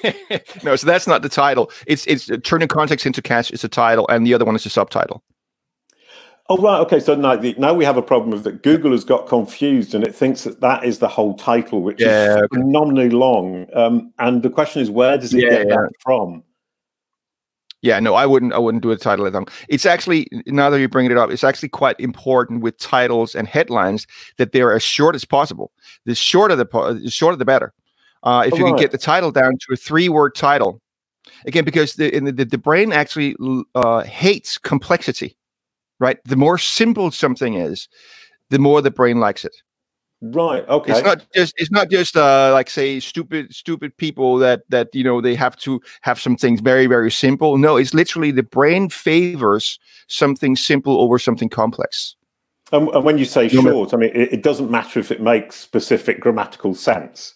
okay. 0.07 0.43
no, 0.65 0.75
so 0.75 0.87
that's 0.87 1.07
not 1.07 1.21
the 1.21 1.29
title. 1.29 1.71
It's 1.87 2.07
it's 2.07 2.31
uh, 2.31 2.39
turning 2.43 2.67
contacts 2.67 3.05
into 3.05 3.21
cash 3.21 3.51
is 3.51 3.63
a 3.63 3.69
title, 3.69 4.09
and 4.09 4.27
the 4.27 4.33
other 4.33 4.47
one 4.47 4.57
is 4.57 4.65
a 4.65 4.71
subtitle. 4.71 5.23
Oh 6.49 6.57
right, 6.57 6.79
okay. 6.79 6.99
So 6.99 7.15
now, 7.15 7.37
the, 7.37 7.55
now 7.59 7.75
we 7.75 7.85
have 7.85 7.99
a 7.99 8.03
problem 8.03 8.33
of 8.33 8.45
that 8.45 8.63
Google 8.63 8.93
has 8.93 9.05
got 9.05 9.29
confused 9.29 9.95
and 9.95 10.03
it 10.03 10.15
thinks 10.15 10.45
that 10.45 10.63
that 10.63 10.87
is 10.87 11.01
the 11.01 11.09
whole 11.09 11.35
title, 11.35 11.83
which 11.83 12.01
yeah, 12.01 12.07
is 12.07 12.37
okay. 12.37 12.47
phenomenally 12.55 13.11
long. 13.11 13.67
Um, 13.75 14.15
and 14.19 14.43
the 14.43 14.49
question 14.49 14.81
is, 14.81 14.91
where 14.91 15.19
does 15.19 15.35
it 15.35 15.45
yeah, 15.45 15.51
get 15.51 15.69
yeah. 15.69 15.75
that 15.75 15.91
from? 16.01 16.43
Yeah, 17.83 17.99
no, 17.99 18.15
I 18.15 18.27
wouldn't. 18.27 18.53
I 18.53 18.59
wouldn't 18.59 18.83
do 18.83 18.93
a 18.93 18.97
title 18.97 19.27
at 19.27 19.33
long. 19.33 19.47
It's 19.69 19.87
actually 19.87 20.29
now 20.47 20.71
that 20.71 20.79
you're 20.79 20.89
bringing 20.89 21.11
it 21.11 21.19
up, 21.19 21.31
it's 21.31 21.45
actually 21.45 21.69
quite 21.69 21.99
important 21.99 22.63
with 22.63 22.79
titles 22.79 23.35
and 23.35 23.49
headlines 23.49 24.07
that 24.39 24.53
they're 24.53 24.73
as 24.73 24.85
short 24.85 25.17
as 25.17 25.25
possible. 25.25 25.73
The 26.07 26.15
shorter 26.15 26.55
the 26.55 26.65
the 27.03 27.11
shorter 27.11 27.37
the 27.37 27.45
better. 27.45 27.73
Uh, 28.23 28.45
if 28.47 28.53
oh, 28.53 28.57
you 28.57 28.65
right. 28.65 28.71
can 28.71 28.79
get 28.79 28.93
the 28.93 28.99
title 28.99 29.33
down 29.33 29.55
to 29.59 29.73
a 29.73 29.77
three-word 29.77 30.37
title, 30.37 30.81
again, 31.45 31.65
because 31.65 31.95
the 31.95 32.17
the, 32.21 32.45
the 32.45 32.59
brain 32.59 32.93
actually 32.93 33.35
uh, 33.75 34.05
hates 34.05 34.59
complexity 34.59 35.37
right? 36.03 36.19
The 36.25 36.37
more 36.37 36.59
simple 36.59 37.13
something 37.13 37.55
is, 37.55 37.89
the 38.51 38.59
more 38.59 38.83
the 38.83 38.91
brain 38.91 39.21
likes 39.21 39.45
it. 39.45 39.55
Right. 40.25 40.67
Okay. 40.69 40.93
It's 40.93 41.03
not 41.03 41.27
just 41.35 41.55
it's 41.57 41.71
not 41.73 41.91
just 41.91 42.17
uh, 42.17 42.53
like 42.53 42.71
say 42.71 43.01
stupid 43.01 43.53
stupid 43.53 43.97
people 43.97 44.39
that 44.39 44.63
that 44.69 44.95
you 44.95 45.03
know 45.03 45.21
they 45.21 45.35
have 45.35 45.57
to 45.59 45.81
have 46.03 46.21
some 46.21 46.37
things 46.37 46.61
very 46.61 46.87
very 46.87 47.11
simple. 47.11 47.59
No, 47.59 47.77
it's 47.77 47.93
literally 47.93 48.31
the 48.31 48.45
brain 48.45 48.89
favors 48.89 49.81
something 50.07 50.55
simple 50.55 51.01
over 51.01 51.19
something 51.19 51.49
complex. 51.49 52.15
And, 52.71 52.89
and 52.91 53.05
when 53.05 53.19
you 53.19 53.25
say 53.25 53.49
short, 53.49 53.93
I 53.93 53.97
mean 53.97 54.11
it, 54.15 54.35
it 54.35 54.43
doesn't 54.45 54.71
matter 54.71 55.01
if 55.01 55.11
it 55.11 55.21
makes 55.21 55.57
specific 55.57 56.21
grammatical 56.21 56.73
sense. 56.77 57.35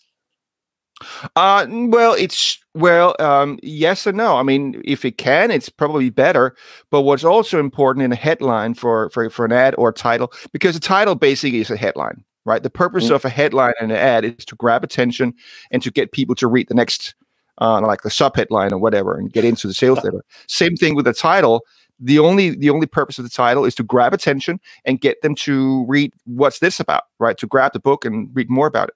Uh, 1.35 1.67
well, 1.69 2.15
it's 2.15 2.57
well, 2.75 3.17
um, 3.19 3.59
yes 3.65 4.07
and 4.07 4.17
no. 4.17 4.37
I 4.37 4.45
mean, 4.45 4.81
if 4.85 5.05
it 5.05 5.19
can, 5.19 5.51
it's 5.51 5.69
probably 5.69 6.09
better. 6.09 6.55
But 6.93 7.03
what's 7.03 7.25
also 7.25 7.59
important 7.59 8.05
in 8.05 8.13
a 8.13 8.17
headline 8.17 8.75
for 8.75 9.11
for 9.11 9.29
for 9.29 9.45
an 9.45 9.53
ad 9.53 9.75
or 9.77 9.93
title, 9.93 10.33
because 10.53 10.77
a 10.77 10.81
title 10.81 11.17
basically 11.17 11.59
is 11.59 11.71
a 11.71 11.77
headline, 11.77 12.25
right? 12.47 12.63
The 12.63 12.71
purpose 12.71 13.09
mm. 13.09 13.15
of 13.15 13.25
a 13.25 13.29
headline 13.29 13.75
and 13.81 13.93
an 13.93 13.99
ad 13.99 14.25
is 14.25 14.45
to 14.47 14.57
grab 14.57 14.83
attention 14.83 15.35
and 15.71 15.83
to 15.83 15.91
get 15.91 16.13
people 16.13 16.35
to 16.37 16.47
read 16.47 16.69
the 16.69 16.75
next, 16.75 17.15
uh, 17.61 17.81
like 17.83 18.03
the 18.03 18.11
sub 18.11 18.37
headline 18.37 18.73
or 18.73 18.79
whatever, 18.79 19.19
and 19.19 19.31
get 19.31 19.45
into 19.45 19.67
the 19.67 19.75
sales 19.75 20.03
letter. 20.03 20.25
Same 20.47 20.77
thing 20.77 20.95
with 20.95 21.05
the 21.05 21.13
title. 21.13 21.63
The 21.99 22.19
only 22.19 22.51
the 22.51 22.71
only 22.71 22.87
purpose 22.87 23.19
of 23.19 23.25
the 23.25 23.31
title 23.31 23.65
is 23.65 23.75
to 23.77 23.83
grab 23.83 24.15
attention 24.15 24.61
and 24.85 25.01
get 25.01 25.21
them 25.23 25.35
to 25.37 25.85
read 25.87 26.13
what's 26.25 26.61
this 26.61 26.79
about, 26.79 27.05
right? 27.19 27.37
To 27.39 27.47
grab 27.47 27.73
the 27.73 27.81
book 27.81 28.05
and 28.05 28.29
read 28.35 28.51
more 28.51 28.67
about 28.67 28.89
it. 28.89 28.95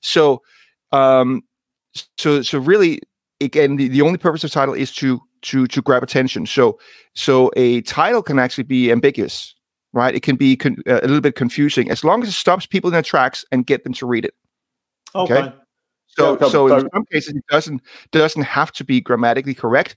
So 0.00 0.42
um, 0.92 1.42
so 2.16 2.42
so 2.42 2.58
really 2.58 3.00
again 3.40 3.76
the, 3.76 3.88
the 3.88 4.02
only 4.02 4.18
purpose 4.18 4.44
of 4.44 4.50
title 4.50 4.74
is 4.74 4.92
to 4.94 5.20
to 5.42 5.66
to 5.68 5.82
grab 5.82 6.02
attention 6.02 6.46
so 6.46 6.78
so 7.14 7.50
a 7.56 7.80
title 7.82 8.22
can 8.22 8.38
actually 8.38 8.64
be 8.64 8.90
ambiguous 8.90 9.54
right 9.92 10.14
it 10.14 10.22
can 10.22 10.36
be 10.36 10.56
con- 10.56 10.82
uh, 10.86 11.00
a 11.00 11.06
little 11.06 11.20
bit 11.20 11.34
confusing 11.34 11.90
as 11.90 12.04
long 12.04 12.22
as 12.22 12.28
it 12.28 12.32
stops 12.32 12.66
people 12.66 12.88
in 12.88 12.92
their 12.92 13.02
tracks 13.02 13.44
and 13.52 13.66
get 13.66 13.84
them 13.84 13.92
to 13.92 14.06
read 14.06 14.24
it 14.24 14.34
okay, 15.14 15.38
okay? 15.38 15.54
so 16.08 16.38
yeah, 16.40 16.48
so 16.48 16.76
in 16.76 16.88
some 16.92 17.04
cases 17.12 17.34
it 17.34 17.44
doesn't 17.48 17.82
doesn't 18.12 18.42
have 18.42 18.72
to 18.72 18.84
be 18.84 19.00
grammatically 19.00 19.54
correct 19.54 19.96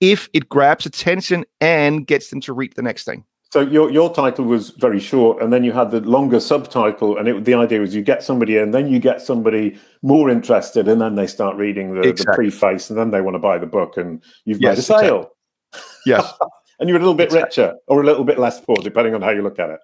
if 0.00 0.28
it 0.32 0.48
grabs 0.48 0.86
attention 0.86 1.44
and 1.60 2.06
gets 2.06 2.30
them 2.30 2.40
to 2.40 2.52
read 2.52 2.72
the 2.74 2.82
next 2.82 3.04
thing 3.04 3.24
So 3.52 3.60
your 3.60 3.90
your 3.90 4.10
title 4.14 4.46
was 4.46 4.70
very 4.70 4.98
short, 4.98 5.42
and 5.42 5.52
then 5.52 5.62
you 5.62 5.72
had 5.72 5.90
the 5.90 6.00
longer 6.00 6.40
subtitle, 6.40 7.18
and 7.18 7.28
it, 7.28 7.44
the 7.44 7.52
idea 7.52 7.80
was 7.80 7.94
you 7.94 8.00
get 8.00 8.22
somebody 8.22 8.56
in, 8.56 8.70
then 8.70 8.88
you 8.88 8.98
get 8.98 9.20
somebody 9.20 9.78
more 10.00 10.30
interested, 10.30 10.88
and 10.88 11.02
then 11.02 11.16
they 11.16 11.26
start 11.26 11.56
reading 11.56 11.94
the, 11.94 12.00
exactly. 12.00 12.48
the 12.48 12.56
preface, 12.56 12.88
and 12.88 12.98
then 12.98 13.10
they 13.10 13.20
want 13.20 13.34
to 13.34 13.38
buy 13.38 13.58
the 13.58 13.66
book, 13.66 13.98
and 13.98 14.24
you've 14.46 14.58
yes, 14.58 14.70
made 14.70 14.78
a 14.78 14.82
sale. 14.82 15.30
Exactly. 15.74 16.02
Yes, 16.06 16.32
and 16.82 16.88
you're 16.88 16.98
a 16.98 17.00
little 17.00 17.14
bit 17.14 17.26
exactly. 17.26 17.62
richer 17.62 17.76
or 17.86 18.02
a 18.02 18.04
little 18.04 18.24
bit 18.24 18.40
less 18.40 18.60
poor, 18.60 18.74
depending 18.76 19.14
on 19.14 19.22
how 19.22 19.30
you 19.30 19.40
look 19.40 19.60
at 19.60 19.70
it. 19.70 19.78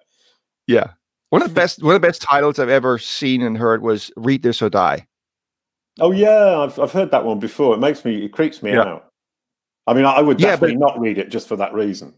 Yeah, 0.67 0.91
one 1.29 1.41
of 1.41 1.47
the 1.47 1.53
best 1.53 1.81
one 1.81 1.95
of 1.95 2.01
the 2.01 2.07
best 2.07 2.21
titles 2.21 2.59
I've 2.59 2.67
ever 2.67 2.97
seen 2.97 3.41
and 3.41 3.57
heard 3.57 3.81
was 3.81 4.11
"Read 4.17 4.43
This 4.43 4.61
or 4.61 4.69
Die." 4.69 5.07
Oh 6.01 6.11
yeah, 6.11 6.59
I've 6.59 6.77
I've 6.77 6.91
heard 6.91 7.11
that 7.11 7.23
one 7.23 7.39
before. 7.39 7.73
It 7.73 7.79
makes 7.79 8.03
me 8.03 8.25
it 8.25 8.33
creeps 8.33 8.61
me 8.61 8.73
yeah. 8.73 8.81
out. 8.81 9.11
I 9.87 9.93
mean, 9.93 10.05
I 10.05 10.21
would 10.21 10.37
definitely 10.37 10.73
yeah, 10.73 10.79
but, 10.79 10.93
not 10.93 10.99
read 10.99 11.17
it 11.17 11.29
just 11.29 11.47
for 11.47 11.55
that 11.55 11.73
reason. 11.73 12.13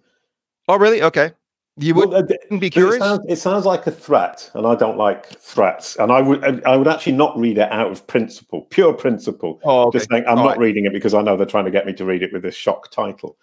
Oh 0.67 0.77
really? 0.77 1.03
Okay. 1.03 1.31
You 1.77 1.95
would 1.95 2.09
well, 2.09 2.23
uh, 2.23 2.57
be 2.57 2.69
curious. 2.69 2.97
It 2.97 2.99
sounds, 2.99 3.25
it 3.29 3.35
sounds, 3.37 3.65
like 3.65 3.87
a 3.87 3.91
threat, 3.91 4.51
and 4.55 4.67
I 4.67 4.75
don't 4.75 4.97
like 4.97 5.27
threats. 5.39 5.95
And 5.95 6.11
I 6.11 6.21
would, 6.21 6.63
I 6.65 6.75
would 6.75 6.87
actually 6.87 7.13
not 7.13 7.37
read 7.37 7.57
it 7.57 7.71
out 7.71 7.89
of 7.89 8.05
principle, 8.07 8.63
pure 8.63 8.93
principle. 8.93 9.61
Oh, 9.63 9.87
okay. 9.87 9.97
Just 9.97 10.11
saying, 10.11 10.25
I'm 10.27 10.37
All 10.37 10.43
not 10.43 10.49
right. 10.49 10.59
reading 10.59 10.85
it 10.85 10.91
because 10.91 11.13
I 11.13 11.21
know 11.21 11.37
they're 11.37 11.45
trying 11.45 11.63
to 11.63 11.71
get 11.71 11.85
me 11.85 11.93
to 11.93 12.03
read 12.03 12.23
it 12.23 12.33
with 12.33 12.41
this 12.41 12.55
shock 12.55 12.91
title. 12.91 13.37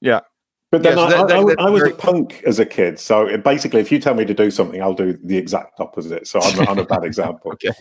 Yeah, 0.00 0.20
but 0.74 0.82
then 0.82 0.98
I, 0.98 1.02
I, 1.02 1.22
I, 1.22 1.66
I, 1.66 1.70
was 1.70 1.82
very... 1.82 1.92
a 1.92 1.94
punk 1.94 2.42
as 2.44 2.58
a 2.58 2.66
kid, 2.66 2.98
so 2.98 3.26
it, 3.28 3.44
basically, 3.44 3.80
if 3.80 3.92
you 3.92 4.00
tell 4.00 4.14
me 4.14 4.24
to 4.24 4.34
do 4.34 4.50
something, 4.50 4.82
I'll 4.82 4.92
do 4.92 5.16
the 5.22 5.36
exact 5.36 5.78
opposite. 5.78 6.26
So 6.26 6.40
I'm, 6.40 6.68
I'm 6.68 6.78
a 6.78 6.84
bad 6.84 7.04
example. 7.04 7.52
okay. 7.52 7.72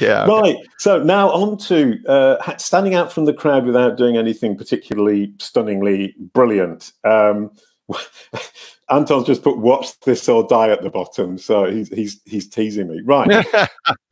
Yeah. 0.00 0.26
Right. 0.26 0.56
So 0.78 1.02
now 1.02 1.30
on 1.30 1.56
to 1.58 1.98
uh, 2.06 2.56
standing 2.58 2.94
out 2.94 3.10
from 3.10 3.24
the 3.24 3.32
crowd 3.32 3.64
without 3.64 3.96
doing 3.96 4.18
anything 4.18 4.56
particularly 4.56 5.32
stunningly 5.38 6.14
brilliant. 6.34 6.92
Um, 7.04 7.52
Anton's 8.90 9.24
just 9.24 9.42
put 9.42 9.56
"watch 9.58 9.98
this 10.00 10.28
or 10.28 10.46
die" 10.46 10.68
at 10.68 10.82
the 10.82 10.90
bottom, 10.90 11.38
so 11.38 11.64
he's 11.64 11.88
he's 11.88 12.20
he's 12.26 12.48
teasing 12.48 12.88
me. 12.88 13.00
Right. 13.04 13.46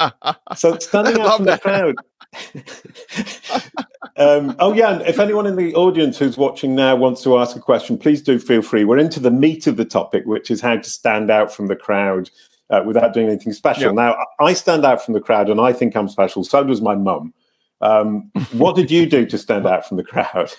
so 0.57 0.79
standing 0.79 1.21
out 1.21 1.37
from 1.37 1.47
that. 1.47 1.63
the 1.63 1.69
crowd. 1.69 1.95
um, 4.17 4.57
oh 4.59 4.73
yeah, 4.73 4.95
and 4.95 5.03
if 5.03 5.19
anyone 5.19 5.47
in 5.47 5.57
the 5.57 5.75
audience 5.75 6.19
who's 6.19 6.37
watching 6.37 6.75
now 6.75 6.97
wants 6.97 7.23
to 7.23 7.39
ask 7.39 7.57
a 7.57 7.61
question, 7.61 7.99
please 7.99 8.23
do 8.23 8.39
feel 8.39 8.63
free. 8.63 8.85
We're 8.85 8.99
into 8.99 9.21
the 9.21 9.31
meat 9.31 9.67
of 9.67 9.77
the 9.77 9.85
topic, 9.85 10.25
which 10.27 10.51
is 10.51 10.61
how 10.61 10.77
to 10.77 10.91
stand 10.91 11.31
out 11.31 11.53
from 11.53 11.69
the 11.69 11.77
crowd 11.77 12.31
uh, 12.71 12.83
without 12.87 13.13
doing 13.13 13.29
anything 13.29 13.53
special. 13.53 13.85
Yeah. 13.85 13.93
Now, 13.93 14.17
I 14.41 14.53
stand 14.53 14.85
out 14.85 15.05
from 15.05 15.15
the 15.15 15.21
crowd, 15.21 15.51
and 15.51 15.61
I 15.61 15.73
think 15.73 15.97
I'm 15.97 16.09
special. 16.09 16.45
So 16.45 16.65
does 16.65 16.81
my 16.81 16.95
mum. 16.95 17.33
Um, 17.81 18.31
what 18.53 18.77
did 18.77 18.91
you 18.91 19.07
do 19.07 19.27
to 19.27 19.39
stand 19.39 19.67
out 19.67 19.87
from 19.87 19.97
the 19.97 20.05
crowd? 20.05 20.53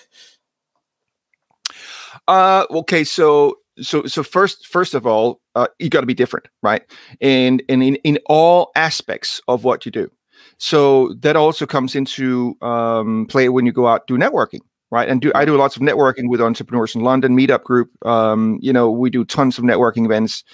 Uh, 2.28 2.66
okay, 2.70 3.04
so 3.04 3.58
so 3.80 4.04
so 4.06 4.22
first 4.22 4.66
first 4.66 4.94
of 4.94 5.06
all 5.06 5.40
uh, 5.54 5.66
you 5.78 5.88
got 5.88 6.00
to 6.00 6.06
be 6.06 6.14
different 6.14 6.46
right 6.62 6.82
and 7.20 7.62
and 7.68 7.82
in, 7.82 7.96
in 7.96 8.18
all 8.26 8.70
aspects 8.74 9.40
of 9.48 9.64
what 9.64 9.84
you 9.84 9.92
do 9.92 10.10
so 10.58 11.12
that 11.20 11.36
also 11.36 11.66
comes 11.66 11.94
into 11.94 12.56
um, 12.62 13.26
play 13.28 13.48
when 13.48 13.66
you 13.66 13.72
go 13.72 13.86
out 13.86 14.06
do 14.06 14.16
networking 14.16 14.60
right? 14.90 15.08
And 15.08 15.20
do 15.20 15.32
i 15.34 15.44
do 15.44 15.56
lots 15.56 15.76
of 15.76 15.82
networking 15.82 16.28
with 16.28 16.40
entrepreneurs 16.40 16.94
in 16.94 17.02
london 17.02 17.36
meetup 17.36 17.64
group 17.64 17.90
um, 18.06 18.58
you 18.60 18.72
know 18.72 18.90
we 18.90 19.10
do 19.10 19.24
tons 19.24 19.58
of 19.58 19.64
networking 19.64 20.04
events. 20.04 20.44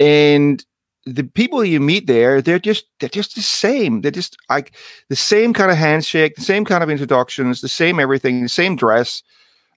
And 0.00 0.64
the 1.06 1.24
people 1.24 1.64
you 1.64 1.80
meet 1.80 2.06
there 2.06 2.40
they're 2.40 2.58
just 2.58 2.86
they're 2.98 3.08
just 3.08 3.34
the 3.34 3.42
same. 3.42 4.00
They're 4.00 4.10
just 4.10 4.36
like 4.48 4.74
the 5.08 5.16
same 5.16 5.52
kind 5.52 5.70
of 5.70 5.76
handshake 5.76 6.36
the 6.36 6.42
same 6.42 6.64
kind 6.64 6.82
of 6.82 6.90
introductions 6.90 7.60
the 7.60 7.68
same 7.68 8.00
everything 8.00 8.42
the 8.42 8.48
same 8.48 8.76
dress. 8.76 9.22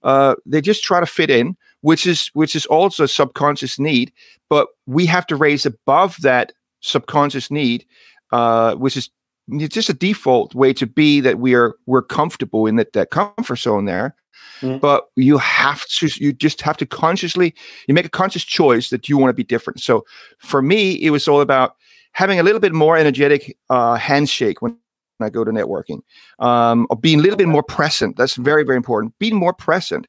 Uh, 0.03 0.35
they 0.45 0.61
just 0.61 0.83
try 0.83 0.99
to 0.99 1.05
fit 1.05 1.29
in 1.29 1.57
which 1.81 2.05
is 2.07 2.29
which 2.33 2.55
is 2.55 2.65
also 2.67 3.03
a 3.03 3.07
subconscious 3.07 3.77
need 3.79 4.11
but 4.49 4.67
we 4.85 5.05
have 5.05 5.27
to 5.27 5.35
raise 5.35 5.65
above 5.65 6.15
that 6.21 6.53
subconscious 6.81 7.51
need 7.51 7.85
uh, 8.31 8.75
which 8.75 8.95
is 8.95 9.09
just 9.55 9.89
a 9.89 9.93
default 9.93 10.53
way 10.53 10.73
to 10.73 10.85
be 10.85 11.19
that 11.21 11.39
we 11.39 11.53
are 11.53 11.75
we're 11.85 12.01
comfortable 12.01 12.65
in 12.67 12.75
that, 12.75 12.93
that 12.93 13.11
comfort 13.11 13.57
zone 13.57 13.85
there 13.85 14.15
mm. 14.61 14.79
but 14.79 15.05
you 15.15 15.37
have 15.37 15.85
to 15.87 16.09
you 16.17 16.33
just 16.33 16.61
have 16.61 16.77
to 16.77 16.85
consciously 16.85 17.53
you 17.87 17.93
make 17.93 18.05
a 18.05 18.09
conscious 18.09 18.43
choice 18.43 18.89
that 18.89 19.07
you 19.07 19.17
want 19.17 19.29
to 19.29 19.33
be 19.33 19.43
different 19.43 19.79
so 19.79 20.05
for 20.39 20.61
me 20.61 20.93
it 20.93 21.11
was 21.11 21.27
all 21.27 21.41
about 21.41 21.75
having 22.11 22.39
a 22.39 22.43
little 22.43 22.59
bit 22.59 22.73
more 22.73 22.97
energetic 22.97 23.57
uh, 23.69 23.95
handshake 23.95 24.61
when 24.61 24.77
I 25.19 25.29
go 25.29 25.43
to 25.43 25.51
networking, 25.51 26.01
um, 26.39 26.87
or 26.89 26.97
being 26.97 27.19
a 27.19 27.21
little 27.21 27.37
bit 27.37 27.47
more 27.47 27.63
present. 27.63 28.17
That's 28.17 28.35
very, 28.35 28.63
very 28.63 28.77
important. 28.77 29.17
Being 29.19 29.35
more 29.35 29.53
present 29.53 30.07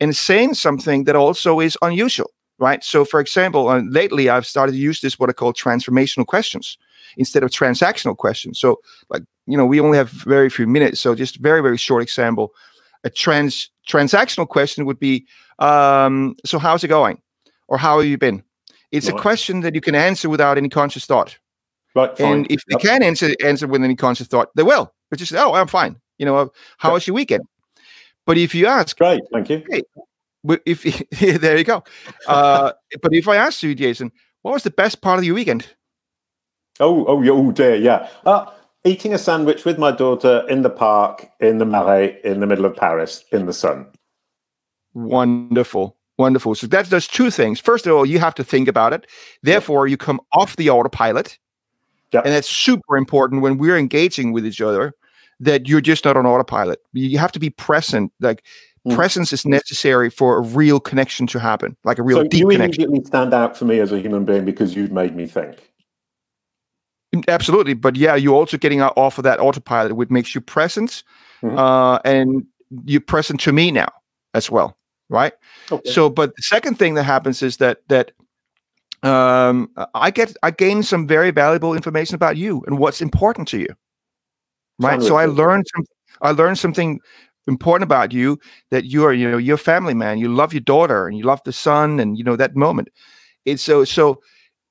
and 0.00 0.16
saying 0.16 0.54
something 0.54 1.04
that 1.04 1.16
also 1.16 1.60
is 1.60 1.78
unusual, 1.82 2.30
right? 2.58 2.82
So, 2.82 3.04
for 3.04 3.20
example, 3.20 3.68
uh, 3.68 3.82
lately 3.88 4.28
I've 4.28 4.46
started 4.46 4.72
to 4.72 4.78
use 4.78 5.00
this 5.00 5.18
what 5.18 5.30
I 5.30 5.32
call 5.32 5.52
transformational 5.52 6.26
questions 6.26 6.76
instead 7.16 7.42
of 7.42 7.50
transactional 7.50 8.16
questions. 8.16 8.58
So, 8.58 8.80
like 9.10 9.22
you 9.46 9.56
know, 9.56 9.66
we 9.66 9.80
only 9.80 9.98
have 9.98 10.10
very 10.10 10.50
few 10.50 10.66
minutes, 10.66 11.00
so 11.00 11.14
just 11.14 11.36
very, 11.36 11.62
very 11.62 11.76
short 11.76 12.02
example. 12.02 12.52
A 13.04 13.10
trans 13.10 13.70
transactional 13.88 14.48
question 14.48 14.84
would 14.86 14.98
be, 14.98 15.26
um, 15.58 16.34
"So, 16.44 16.58
how's 16.58 16.84
it 16.84 16.88
going?" 16.88 17.20
or 17.68 17.78
"How 17.78 17.98
have 17.98 18.06
you 18.06 18.18
been?" 18.18 18.42
It's 18.90 19.10
right. 19.10 19.18
a 19.18 19.22
question 19.22 19.60
that 19.60 19.74
you 19.74 19.80
can 19.80 19.94
answer 19.94 20.28
without 20.28 20.58
any 20.58 20.68
conscious 20.68 21.06
thought. 21.06 21.38
Right. 21.94 22.16
Fine. 22.16 22.32
And 22.32 22.46
if 22.46 22.62
yep. 22.68 22.80
they 22.80 22.88
can 22.88 23.02
answer 23.02 23.34
answer 23.44 23.66
with 23.66 23.82
any 23.82 23.96
conscious 23.96 24.26
thought, 24.26 24.48
they 24.56 24.62
will. 24.62 24.92
But 25.10 25.18
just 25.18 25.32
"Oh, 25.34 25.54
I'm 25.54 25.68
fine." 25.68 25.96
You 26.18 26.26
know, 26.26 26.52
how 26.78 26.92
was 26.92 27.06
your 27.06 27.14
weekend? 27.14 27.44
But 28.26 28.36
if 28.36 28.54
you 28.54 28.66
ask, 28.66 28.98
great, 28.98 29.22
thank 29.32 29.48
you. 29.48 29.64
Hey, 29.70 29.82
if 30.66 30.82
there 31.40 31.56
you 31.56 31.64
go. 31.64 31.82
Uh, 32.26 32.72
but 33.00 33.14
if 33.14 33.26
I 33.26 33.36
ask 33.36 33.62
you, 33.62 33.74
Jason, 33.74 34.12
what 34.42 34.52
was 34.52 34.62
the 34.62 34.70
best 34.70 35.00
part 35.00 35.18
of 35.18 35.24
your 35.24 35.34
weekend? 35.34 35.66
Oh, 36.80 37.04
oh, 37.06 37.28
oh 37.28 37.52
dear, 37.52 37.74
yeah. 37.74 38.08
Uh, 38.24 38.46
eating 38.84 39.12
a 39.12 39.18
sandwich 39.18 39.64
with 39.64 39.78
my 39.78 39.90
daughter 39.90 40.44
in 40.48 40.62
the 40.62 40.70
park, 40.70 41.28
in 41.40 41.58
the 41.58 41.64
Marais, 41.64 42.18
in 42.24 42.40
the 42.40 42.46
middle 42.46 42.64
of 42.64 42.76
Paris, 42.76 43.24
in 43.32 43.46
the 43.46 43.52
sun. 43.52 43.86
Wonderful. 44.94 45.96
Wonderful. 46.18 46.56
So 46.56 46.66
that 46.66 46.90
does 46.90 47.06
two 47.06 47.30
things. 47.30 47.60
First 47.60 47.86
of 47.86 47.94
all, 47.94 48.04
you 48.04 48.18
have 48.18 48.34
to 48.36 48.44
think 48.44 48.66
about 48.66 48.92
it. 48.92 49.06
Therefore, 49.42 49.86
you 49.86 49.96
come 49.96 50.20
off 50.32 50.56
the 50.56 50.68
autopilot. 50.68 51.38
Yep. 52.12 52.24
And 52.24 52.34
that's 52.34 52.48
super 52.48 52.96
important 52.96 53.42
when 53.42 53.58
we're 53.58 53.76
engaging 53.76 54.32
with 54.32 54.44
each 54.46 54.60
other 54.60 54.94
that 55.40 55.68
you're 55.68 55.80
just 55.80 56.04
not 56.04 56.16
on 56.16 56.26
autopilot. 56.26 56.80
You 56.92 57.18
have 57.18 57.32
to 57.32 57.38
be 57.38 57.50
present. 57.50 58.12
Like 58.18 58.44
mm. 58.86 58.94
presence 58.94 59.32
is 59.32 59.46
necessary 59.46 60.10
for 60.10 60.38
a 60.38 60.40
real 60.40 60.80
connection 60.80 61.26
to 61.28 61.38
happen, 61.38 61.76
like 61.84 61.98
a 61.98 62.02
real 62.02 62.18
so 62.18 62.24
deep 62.24 62.40
you 62.40 62.48
connection. 62.48 62.84
immediately 62.84 63.06
stand 63.06 63.32
out 63.32 63.56
for 63.56 63.64
me 63.64 63.78
as 63.78 63.92
a 63.92 64.00
human 64.00 64.24
being 64.24 64.44
because 64.44 64.74
you've 64.74 64.90
made 64.90 65.14
me 65.14 65.26
think. 65.26 65.70
Mm, 67.14 67.24
absolutely, 67.28 67.74
but 67.74 67.96
yeah, 67.96 68.14
you're 68.14 68.34
also 68.34 68.56
getting 68.56 68.82
off 68.82 69.18
of 69.18 69.24
that 69.24 69.40
autopilot, 69.40 69.96
which 69.96 70.10
makes 70.10 70.34
you 70.34 70.40
present, 70.40 71.02
mm-hmm. 71.42 71.58
uh, 71.58 71.96
and 72.04 72.44
you're 72.84 73.00
present 73.00 73.40
to 73.40 73.52
me 73.52 73.70
now 73.70 73.88
as 74.34 74.50
well, 74.50 74.76
right? 75.08 75.32
Okay. 75.72 75.90
So, 75.90 76.10
but 76.10 76.36
the 76.36 76.42
second 76.42 76.78
thing 76.78 76.94
that 76.94 77.04
happens 77.04 77.42
is 77.42 77.56
that 77.58 77.78
that 77.88 78.12
um, 79.02 79.70
I 79.94 80.10
get 80.10 80.36
I 80.42 80.50
gain 80.50 80.82
some 80.82 81.06
very 81.06 81.30
valuable 81.30 81.74
information 81.74 82.14
about 82.14 82.36
you 82.36 82.62
and 82.66 82.78
what's 82.78 83.00
important 83.00 83.48
to 83.48 83.58
you 83.58 83.68
right 84.78 85.02
so 85.02 85.16
i 85.16 85.26
learned 85.26 85.66
some 85.74 85.84
i 86.22 86.30
learned 86.30 86.58
something 86.58 87.00
important 87.46 87.84
about 87.84 88.12
you 88.12 88.38
that 88.70 88.84
you're 88.84 89.12
you 89.12 89.28
know 89.30 89.38
you're 89.38 89.56
family 89.56 89.94
man 89.94 90.18
you 90.18 90.28
love 90.28 90.52
your 90.52 90.60
daughter 90.60 91.06
and 91.06 91.16
you 91.18 91.24
love 91.24 91.42
the 91.44 91.52
son 91.52 91.98
and 91.98 92.18
you 92.18 92.24
know 92.24 92.36
that 92.36 92.54
moment 92.54 92.88
it's 93.44 93.62
so 93.62 93.84
so 93.84 94.20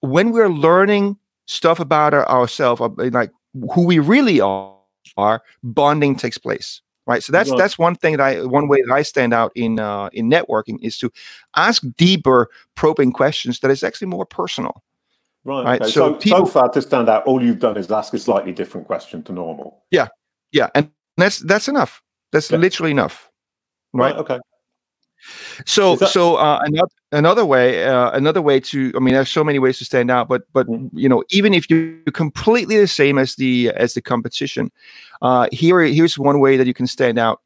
when 0.02 0.32
we're 0.32 0.50
learning 0.50 1.18
stuff 1.48 1.80
about 1.80 2.14
our, 2.14 2.28
ourselves 2.30 2.82
uh, 2.82 2.90
like 3.12 3.32
who 3.74 3.86
we 3.86 4.00
really 4.00 4.40
are, 4.40 4.76
are 5.18 5.42
bonding 5.64 6.16
takes 6.16 6.38
place 6.38 6.82
right 7.08 7.24
so 7.24 7.32
that's 7.32 7.52
that's 7.56 7.78
one 7.78 7.96
thing 7.96 8.18
that 8.18 8.24
i 8.24 8.46
one 8.46 8.68
way 8.68 8.82
that 8.82 8.94
i 8.94 9.02
stand 9.02 9.34
out 9.34 9.52
in 9.56 9.80
uh, 9.80 10.10
in 10.14 10.30
networking 10.30 10.78
is 10.82 10.98
to 10.98 11.12
ask 11.56 11.82
deeper 11.98 12.50
probing 12.76 13.12
questions 13.12 13.60
that 13.62 13.72
is 13.72 13.84
actually 13.84 14.08
more 14.08 14.26
personal 14.26 14.84
Right. 15.48 15.64
right? 15.64 15.82
Okay. 15.82 15.92
So, 15.92 16.12
so, 16.12 16.16
people, 16.16 16.46
so 16.46 16.52
far 16.52 16.70
to 16.70 16.82
stand 16.82 17.08
out, 17.08 17.26
all 17.26 17.42
you've 17.42 17.60
done 17.60 17.78
is 17.78 17.90
ask 17.90 18.14
a 18.14 18.20
slightly 18.20 18.52
different 18.52 18.86
question 18.86 19.24
to 19.24 19.32
normal. 19.32 19.82
Yeah. 19.92 20.08
Yeah. 20.52 20.68
And 20.76 20.92
that's 21.16 21.40
that's 21.40 21.70
enough. 21.70 22.04
That's 22.34 22.52
yeah. 22.52 22.58
literally 22.58 22.92
enough. 22.92 23.32
Right? 23.94 24.14
right. 24.14 24.20
Okay. 24.20 24.40
So 25.66 25.96
that- 25.96 26.10
so 26.10 26.36
uh, 26.36 26.60
another 26.64 26.92
another 27.12 27.46
way 27.46 27.86
uh, 27.86 28.12
another 28.12 28.42
way 28.42 28.60
to 28.60 28.92
I 28.96 29.00
mean 29.00 29.14
there's 29.14 29.30
so 29.30 29.44
many 29.44 29.60
ways 29.60 29.78
to 29.80 29.86
stand 29.86 30.12
out, 30.12 30.28
but 30.28 30.44
but 30.54 30.68
mm. 30.68 30.90
you 30.94 31.10
know 31.10 31.24
even 31.30 31.54
if 31.54 31.70
you're 31.70 32.02
completely 32.14 32.78
the 32.78 32.88
same 32.88 33.18
as 33.18 33.36
the 33.36 33.72
as 33.76 33.94
the 33.94 34.02
competition, 34.02 34.72
uh, 35.22 35.48
here 35.52 35.82
here's 35.82 36.18
one 36.18 36.40
way 36.40 36.58
that 36.58 36.68
you 36.68 36.74
can 36.74 36.88
stand 36.88 37.18
out 37.18 37.42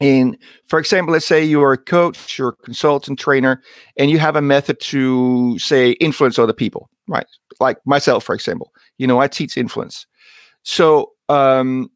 and 0.00 0.36
for 0.66 0.78
example, 0.78 1.12
let's 1.12 1.26
say 1.26 1.44
you're 1.44 1.72
a 1.72 1.78
coach, 1.78 2.38
you're 2.38 2.50
a 2.50 2.64
consultant 2.64 3.18
trainer, 3.18 3.62
and 3.96 4.10
you 4.10 4.18
have 4.18 4.36
a 4.36 4.42
method 4.42 4.80
to 4.80 5.58
say 5.58 5.92
influence 5.92 6.38
other 6.38 6.52
people, 6.52 6.90
right? 7.06 7.26
Like 7.60 7.78
myself, 7.86 8.24
for 8.24 8.34
example, 8.34 8.72
you 8.98 9.06
know, 9.06 9.20
I 9.20 9.28
teach 9.28 9.56
influence. 9.56 10.06
So, 10.62 11.12
um, 11.28 11.90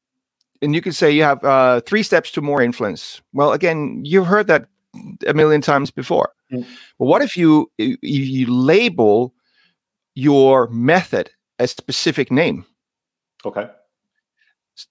and 0.62 0.74
you 0.74 0.80
can 0.80 0.92
say 0.92 1.10
you 1.10 1.22
have 1.22 1.42
uh, 1.44 1.80
three 1.82 2.02
steps 2.02 2.30
to 2.32 2.40
more 2.40 2.62
influence. 2.62 3.20
Well, 3.32 3.52
again, 3.52 4.00
you've 4.04 4.26
heard 4.26 4.46
that 4.48 4.66
a 5.26 5.34
million 5.34 5.60
times 5.60 5.90
before. 5.90 6.32
Mm. 6.52 6.64
But 6.98 7.04
what 7.04 7.22
if 7.22 7.36
you 7.36 7.70
if 7.78 7.98
you 8.02 8.46
label 8.52 9.34
your 10.14 10.68
method 10.68 11.30
a 11.58 11.66
specific 11.66 12.30
name? 12.32 12.64
Okay. 13.44 13.68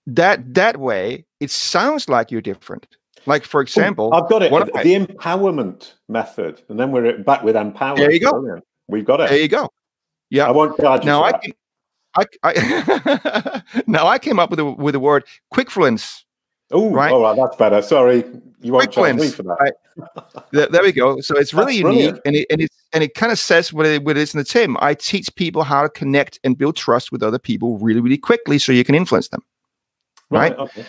That 0.06 0.54
that 0.54 0.78
way, 0.78 1.26
it 1.40 1.52
sounds 1.52 2.10
like 2.10 2.32
you're 2.32 2.42
different. 2.42 2.88
Like 3.26 3.44
for 3.44 3.62
example, 3.62 4.14
I've 4.14 4.30
got 4.30 4.42
it. 4.44 4.52
what 4.52 4.72
The 4.72 4.96
I- 4.96 5.00
empowerment 5.06 5.94
method, 6.08 6.62
and 6.70 6.80
then 6.80 6.92
we're 6.92 7.18
back 7.24 7.44
with 7.44 7.56
empower. 7.56 7.98
There 7.98 8.12
you 8.12 8.20
go. 8.20 8.62
We've 8.88 9.06
got 9.06 9.20
it. 9.22 9.30
there 9.30 9.40
you 9.40 9.48
go. 9.50 9.70
Yeah. 10.30 10.48
I 10.48 10.52
won't 10.52 10.78
charge 10.80 11.04
you 11.04 11.08
Now 11.08 11.24
I 11.24 11.34
can, 11.34 11.54
I, 12.18 12.26
I 12.44 13.62
now 13.88 14.08
I 14.08 14.20
came 14.20 14.40
up 14.40 14.50
with 14.50 14.60
a 14.60 14.66
with 14.66 14.94
the 14.94 15.00
word 15.00 15.24
quickfluence. 15.54 16.24
Oh, 16.72 16.92
right. 16.92 17.14
all 17.14 17.22
right, 17.22 17.38
that's 17.38 17.56
better. 17.56 17.82
Sorry, 17.82 18.26
you 18.60 18.74
won't 18.74 18.92
charge 18.92 19.16
me 19.16 19.30
for 19.30 19.44
that. 19.44 19.58
Right. 19.60 19.74
There, 20.52 20.68
there 20.68 20.84
we 20.84 20.92
go. 20.92 21.22
So 21.22 21.38
it's 21.38 21.54
really 21.54 21.82
That's 21.82 21.96
unique, 21.96 22.22
brilliant. 22.22 22.22
and 22.26 22.36
it 22.36 22.48
and 22.52 22.62
it 22.62 22.72
and 22.92 23.04
it 23.04 23.14
kind 23.14 23.32
of 23.32 23.40
says 23.40 23.72
what 23.72 23.86
it, 23.86 24.04
what 24.04 24.18
it 24.18 24.22
is 24.22 24.34
in 24.34 24.40
the 24.40 24.44
team. 24.44 24.76
I 24.82 24.94
teach 24.94 25.34
people 25.36 25.64
how 25.64 25.84
to 25.84 25.90
connect 25.90 26.40
and 26.44 26.58
build 26.58 26.76
trust 26.76 27.12
with 27.12 27.24
other 27.24 27.40
people 27.40 27.78
really 27.78 28.02
really 28.02 28.18
quickly, 28.18 28.58
so 28.60 28.74
you 28.74 28.84
can 28.84 28.96
influence 28.96 29.30
them. 29.30 29.44
right? 30.30 30.58
Okay. 30.58 30.86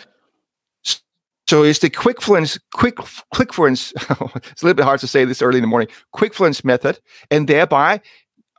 So 1.47 1.63
it's 1.63 1.79
the 1.79 1.89
quickfluence, 1.89 2.59
quick 2.73 2.97
quickfluence. 3.33 3.93
it's 4.51 4.61
a 4.61 4.65
little 4.65 4.75
bit 4.75 4.85
hard 4.85 4.99
to 4.99 5.07
say 5.07 5.25
this 5.25 5.41
early 5.41 5.57
in 5.57 5.63
the 5.63 5.67
morning. 5.67 5.87
Quickfluence 6.15 6.63
method, 6.63 6.99
and 7.31 7.47
thereby, 7.47 8.01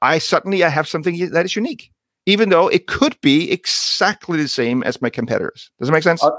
I 0.02 0.18
suddenly 0.18 0.64
I 0.64 0.70
have 0.70 0.88
something 0.88 1.28
that 1.30 1.44
is 1.44 1.54
unique, 1.54 1.89
even 2.26 2.48
though 2.48 2.68
it 2.68 2.86
could 2.86 3.20
be 3.20 3.50
exactly 3.50 4.40
the 4.40 4.48
same 4.48 4.82
as 4.82 5.00
my 5.00 5.10
competitors. 5.10 5.70
Does 5.78 5.88
it 5.88 5.92
make 5.92 6.02
sense? 6.02 6.22
Uh, 6.22 6.30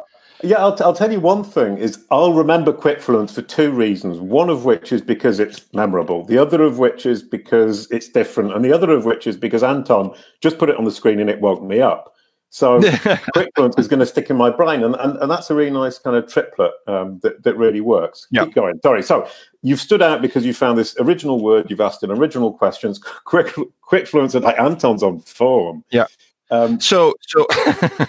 Yeah, 0.43 0.57
I'll, 0.57 0.75
t- 0.75 0.83
I'll 0.83 0.95
tell 0.95 1.11
you 1.11 1.19
one 1.19 1.43
thing 1.43 1.77
is 1.77 2.03
I'll 2.09 2.33
remember 2.33 2.73
Quickfluence 2.73 3.31
for 3.31 3.43
two 3.43 3.71
reasons. 3.71 4.19
One 4.19 4.49
of 4.49 4.65
which 4.65 4.91
is 4.91 5.01
because 5.01 5.39
it's 5.39 5.71
memorable. 5.73 6.25
The 6.25 6.39
other 6.39 6.63
of 6.63 6.79
which 6.79 7.05
is 7.05 7.21
because 7.21 7.89
it's 7.91 8.09
different. 8.09 8.53
And 8.53 8.65
the 8.65 8.73
other 8.73 8.91
of 8.91 9.05
which 9.05 9.27
is 9.27 9.37
because 9.37 9.63
Anton 9.63 10.15
just 10.41 10.57
put 10.57 10.69
it 10.69 10.77
on 10.77 10.83
the 10.83 10.91
screen 10.91 11.19
and 11.19 11.29
it 11.29 11.41
woke 11.41 11.61
me 11.61 11.79
up. 11.81 12.13
So 12.49 12.79
Quickfluence 13.35 13.79
is 13.79 13.87
going 13.87 13.99
to 13.99 14.05
stick 14.05 14.29
in 14.29 14.35
my 14.35 14.49
brain. 14.49 14.83
And, 14.83 14.95
and, 14.95 15.17
and 15.17 15.29
that's 15.29 15.49
a 15.49 15.55
really 15.55 15.71
nice 15.71 15.99
kind 15.99 16.17
of 16.17 16.31
triplet 16.31 16.71
um, 16.87 17.19
that, 17.21 17.43
that 17.43 17.55
really 17.55 17.81
works. 17.81 18.27
Yeah. 18.31 18.45
Keep 18.45 18.55
going. 18.55 18.79
Sorry. 18.81 19.03
So 19.03 19.27
you've 19.61 19.79
stood 19.79 20.01
out 20.01 20.21
because 20.21 20.45
you 20.45 20.53
found 20.53 20.77
this 20.77 20.95
original 20.99 21.41
word, 21.41 21.69
you've 21.69 21.81
asked 21.81 22.03
an 22.03 22.11
original 22.11 22.53
questions. 22.53 22.99
Quick, 23.25 23.53
Quickfluence 23.89 24.35
and 24.35 24.43
like 24.43 24.59
Anton's 24.59 25.03
on 25.03 25.19
form. 25.19 25.83
Yeah. 25.91 26.05
Um, 26.49 26.81
so 26.81 27.13
so 27.21 27.47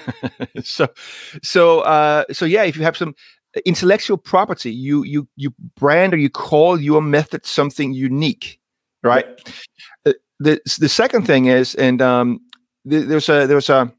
so 0.65 0.89
so 1.45 1.81
uh 1.83 2.25
so 2.33 2.45
yeah 2.45 2.65
if 2.65 2.77
you 2.77 2.83
have 2.83 2.97
some 2.97 3.15
intellectual 3.65 4.17
property 4.17 4.73
you 4.73 5.05
you 5.05 5.29
you 5.37 5.55
brand 5.77 6.13
or 6.13 6.17
you 6.17 6.29
call 6.29 6.81
your 6.81 7.01
method 7.01 7.47
something 7.47 7.93
unique 7.93 8.59
right 9.05 9.27
Uh, 10.07 10.13
the 10.41 10.61
the 10.81 10.89
second 10.89 11.25
thing 11.25 11.47
is 11.47 11.77
and 11.77 12.03
um 12.03 12.41
th- 12.89 13.07
there's 13.07 13.29
a 13.29 13.47
there's 13.47 13.71
a 13.71 13.93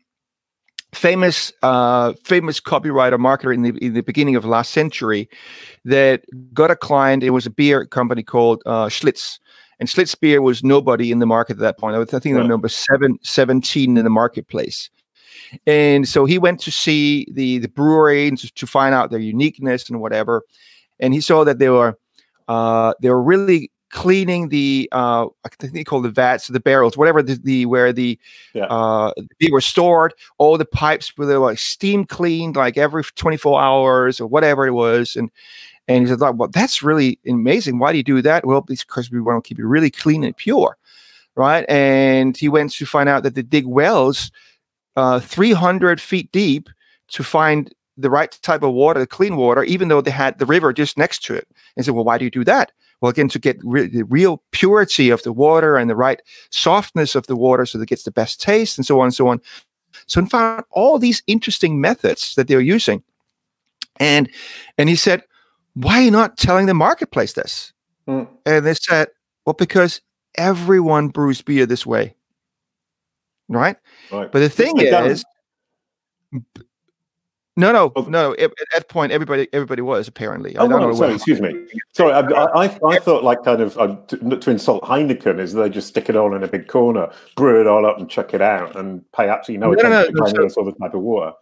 famous 0.93 1.51
uh 1.63 2.13
famous 2.23 2.59
copywriter 2.59 3.17
marketer 3.17 3.53
in 3.53 3.61
the 3.63 3.69
in 3.85 3.93
the 3.93 4.01
beginning 4.01 4.35
of 4.35 4.45
last 4.45 4.71
century 4.71 5.27
that 5.85 6.23
got 6.53 6.69
a 6.71 6.75
client 6.75 7.23
it 7.23 7.31
was 7.31 7.45
a 7.45 7.49
beer 7.49 7.85
company 7.85 8.23
called 8.23 8.61
uh 8.65 8.85
Schlitz 8.87 9.39
and 9.79 9.89
Schlitz 9.89 10.17
beer 10.19 10.41
was 10.41 10.63
nobody 10.63 11.11
in 11.11 11.19
the 11.19 11.25
market 11.25 11.53
at 11.53 11.59
that 11.59 11.77
point. 11.79 11.95
I 11.95 11.99
was- 11.99 12.13
I 12.13 12.19
think 12.19 12.35
they 12.35 12.41
were 12.41 12.47
number 12.47 12.69
seven, 12.69 13.17
17 13.23 13.97
in 13.97 14.03
the 14.03 14.09
marketplace. 14.09 14.89
And 15.65 16.07
so 16.07 16.25
he 16.25 16.37
went 16.37 16.59
to 16.61 16.71
see 16.71 17.27
the 17.31 17.57
the 17.57 17.67
brewery 17.67 18.27
and 18.27 18.37
to, 18.37 18.51
to 18.53 18.67
find 18.67 18.93
out 18.95 19.09
their 19.11 19.19
uniqueness 19.19 19.89
and 19.89 19.99
whatever. 19.99 20.43
And 20.99 21.13
he 21.13 21.21
saw 21.21 21.43
that 21.43 21.59
they 21.59 21.69
were 21.69 21.97
uh, 22.47 22.93
they 23.01 23.09
were 23.09 23.21
really 23.21 23.71
cleaning 23.93 24.49
the 24.49 24.89
uh, 24.91 25.27
I 25.45 25.49
think 25.59 25.73
they 25.73 25.83
call 25.83 26.01
the 26.01 26.09
vats, 26.09 26.47
the 26.47 26.59
barrels, 26.59 26.97
whatever 26.97 27.21
the, 27.21 27.35
the 27.35 27.65
where 27.67 27.93
the 27.93 28.19
Yeah. 28.53 28.65
uh, 28.65 29.13
they 29.39 29.49
were 29.51 29.61
stored. 29.61 30.13
All 30.39 30.57
the 30.57 30.65
pipes 30.65 31.15
were 31.15 31.25
they 31.27 31.37
were 31.37 31.45
like 31.51 31.59
steam 31.59 32.03
cleaned 32.05 32.55
like 32.55 32.77
every 32.77 33.03
24 33.03 33.61
hours 33.61 34.19
or 34.19 34.27
whatever 34.27 34.65
it 34.67 34.71
was. 34.73 35.15
And 35.15 35.29
and 35.87 36.03
he 36.03 36.07
said, 36.09 36.19
well, 36.21 36.49
that's 36.49 36.81
really 36.81 37.19
amazing. 37.27 37.77
Why 37.79 37.91
do 37.91 37.97
you 37.97 38.03
do 38.03 38.21
that? 38.23 38.45
Well, 38.45 38.61
because 38.61 39.11
we 39.11 39.21
want 39.21 39.43
to 39.43 39.47
keep 39.47 39.59
it 39.59 39.65
really 39.65 39.91
clean 39.91 40.23
and 40.23 40.35
pure, 40.35 40.77
right? 41.35 41.65
And 41.69 42.35
he 42.35 42.49
went 42.49 42.71
to 42.73 42.85
find 42.85 43.07
out 43.09 43.23
that 43.23 43.35
they 43.35 43.41
dig 43.43 43.65
wells 43.67 44.31
uh, 44.95 45.19
300 45.19 45.99
feet 46.01 46.31
deep 46.31 46.69
to 47.09 47.23
find 47.23 47.73
the 47.97 48.09
right 48.09 48.31
type 48.41 48.63
of 48.63 48.73
water, 48.73 48.99
the 48.99 49.07
clean 49.07 49.35
water, 49.35 49.63
even 49.63 49.87
though 49.89 50.01
they 50.01 50.09
had 50.11 50.39
the 50.39 50.45
river 50.47 50.73
just 50.73 50.97
next 50.97 51.23
to 51.25 51.35
it. 51.35 51.47
And 51.75 51.85
said, 51.85 51.93
well, 51.93 52.05
why 52.05 52.17
do 52.17 52.25
you 52.25 52.31
do 52.31 52.43
that? 52.45 52.71
Well, 53.03 53.09
again, 53.09 53.27
to 53.27 53.39
get 53.39 53.57
re- 53.65 53.87
the 53.87 54.05
real 54.05 54.41
purity 54.51 55.09
of 55.09 55.23
the 55.23 55.33
water 55.33 55.75
and 55.75 55.89
the 55.89 55.95
right 55.95 56.21
softness 56.51 57.15
of 57.15 57.27
the 57.27 57.35
water 57.35 57.65
so 57.65 57.77
that 57.77 57.83
it 57.83 57.89
gets 57.89 58.03
the 58.03 58.11
best 58.11 58.39
taste 58.39 58.77
and 58.77 58.87
so 58.87 59.01
on 59.01 59.07
and 59.07 59.13
so 59.13 59.27
on. 59.27 59.41
So 60.05 60.21
in 60.21 60.27
fact 60.27 60.69
all 60.71 60.97
these 60.97 61.21
interesting 61.27 61.81
methods 61.81 62.33
that 62.35 62.47
they're 62.47 62.61
using. 62.61 63.03
And 63.99 64.29
and 64.77 64.87
he 64.87 64.95
said, 64.95 65.21
why 65.73 65.99
are 65.99 66.03
you 66.03 66.11
not 66.11 66.37
telling 66.37 66.65
the 66.65 66.73
marketplace 66.73 67.33
this? 67.33 67.73
Mm. 68.07 68.25
And 68.45 68.65
they 68.65 68.73
said, 68.73 69.09
well, 69.45 69.53
because 69.53 69.99
everyone 70.35 71.09
brews 71.09 71.41
beer 71.41 71.65
this 71.65 71.85
way. 71.85 72.15
Right? 73.49 73.75
right. 74.13 74.31
But 74.31 74.39
the 74.39 74.49
thing 74.49 74.77
is 74.77 75.25
don't. 76.31 76.65
No, 77.55 77.71
no, 77.71 77.91
Oh. 77.95 78.01
no. 78.03 78.33
At, 78.33 78.41
at 78.43 78.67
that 78.73 78.89
point, 78.89 79.11
everybody, 79.11 79.47
everybody 79.53 79.81
was 79.81 80.07
apparently. 80.07 80.57
I 80.57 80.61
Oh, 80.63 80.67
don't 80.67 80.79
right, 80.81 80.87
know. 80.87 80.93
sorry, 80.95 81.13
excuse 81.15 81.39
me. 81.41 81.53
Sorry, 81.93 82.11
I, 82.11 82.21
I, 82.21 82.65
I- 82.65 82.79
I 82.95 82.99
thought 82.99 83.23
like 83.23 83.43
kind 83.43 83.61
of 83.61 83.77
uh, 83.77 83.95
to, 84.07 84.17
to 84.37 84.49
insult 84.51 84.83
Heineken 84.83 85.39
is 85.39 85.53
they 85.53 85.69
just 85.69 85.87
stick 85.89 86.09
it 86.09 86.15
all 86.15 86.33
in 86.35 86.43
a 86.43 86.47
big 86.47 86.67
corner, 86.67 87.11
brew 87.35 87.61
it 87.61 87.67
all 87.67 87.85
up, 87.85 87.99
and 87.99 88.09
chuck 88.09 88.33
it 88.33 88.41
out, 88.41 88.75
and 88.75 89.03
pay 89.11 89.29
absolutely 89.29 89.59
no 89.67 89.73
No, 89.73 89.81
no, 89.83 89.89
no, 89.89 90.01
attention 90.01 90.15
no, 90.15 90.25
to 90.25 90.29
so- 90.31 90.37
other 90.41 90.49
sort 90.49 90.67
of 90.69 90.77
type 90.79 90.93
of 90.95 91.01
water. 91.01 91.33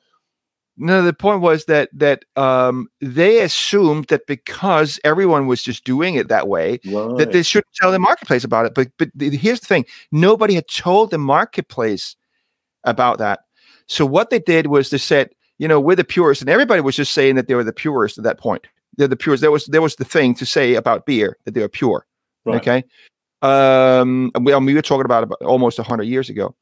No, 0.77 1.03
the 1.03 1.13
point 1.13 1.41
was 1.41 1.65
that 1.65 1.89
that 1.93 2.23
um, 2.37 2.87
they 3.01 3.41
assumed 3.41 4.05
that 4.07 4.25
because 4.25 4.99
everyone 5.03 5.45
was 5.47 5.61
just 5.61 5.83
doing 5.83 6.15
it 6.15 6.27
that 6.29 6.47
way, 6.47 6.79
Right. 6.85 7.17
that 7.17 7.33
they 7.33 7.43
shouldn't 7.43 7.73
tell 7.75 7.91
the 7.91 7.99
marketplace 7.99 8.43
about 8.43 8.65
it. 8.65 8.73
But 8.73 8.87
but 8.97 9.09
the, 9.13 9.29
here's 9.29 9.59
the 9.59 9.67
thing: 9.67 9.85
nobody 10.11 10.55
had 10.55 10.67
told 10.67 11.11
the 11.11 11.17
marketplace 11.17 12.15
about 12.85 13.17
that. 13.19 13.41
So 13.87 14.05
what 14.05 14.29
they 14.31 14.39
did 14.39 14.67
was 14.67 14.89
they 14.89 14.97
said, 14.97 15.29
you 15.61 15.67
know, 15.67 15.79
we're 15.79 15.95
the 15.95 16.03
purest, 16.03 16.41
and 16.41 16.49
everybody 16.49 16.81
was 16.81 16.95
just 16.95 17.13
saying 17.13 17.35
that 17.35 17.47
they 17.47 17.53
were 17.53 17.63
the 17.63 17.71
purest 17.71 18.17
at 18.17 18.23
that 18.23 18.39
point. 18.39 18.65
They're 18.97 19.07
the 19.07 19.15
purest. 19.15 19.41
There 19.41 19.51
was 19.51 19.67
there 19.67 19.81
was 19.81 19.95
the 19.95 20.03
thing 20.03 20.33
to 20.35 20.45
say 20.45 20.73
about 20.73 21.05
beer 21.05 21.37
that 21.45 21.53
they 21.53 21.61
were 21.61 21.69
pure. 21.69 22.07
Right. 22.45 22.55
Okay. 22.55 22.83
Um, 23.43 24.31
we, 24.41 24.55
I 24.55 24.57
mean, 24.57 24.65
we 24.65 24.73
were 24.73 24.81
talking 24.81 25.05
about, 25.05 25.21
about 25.23 25.39
almost 25.43 25.77
hundred 25.77 26.05
years 26.05 26.29
ago. 26.29 26.55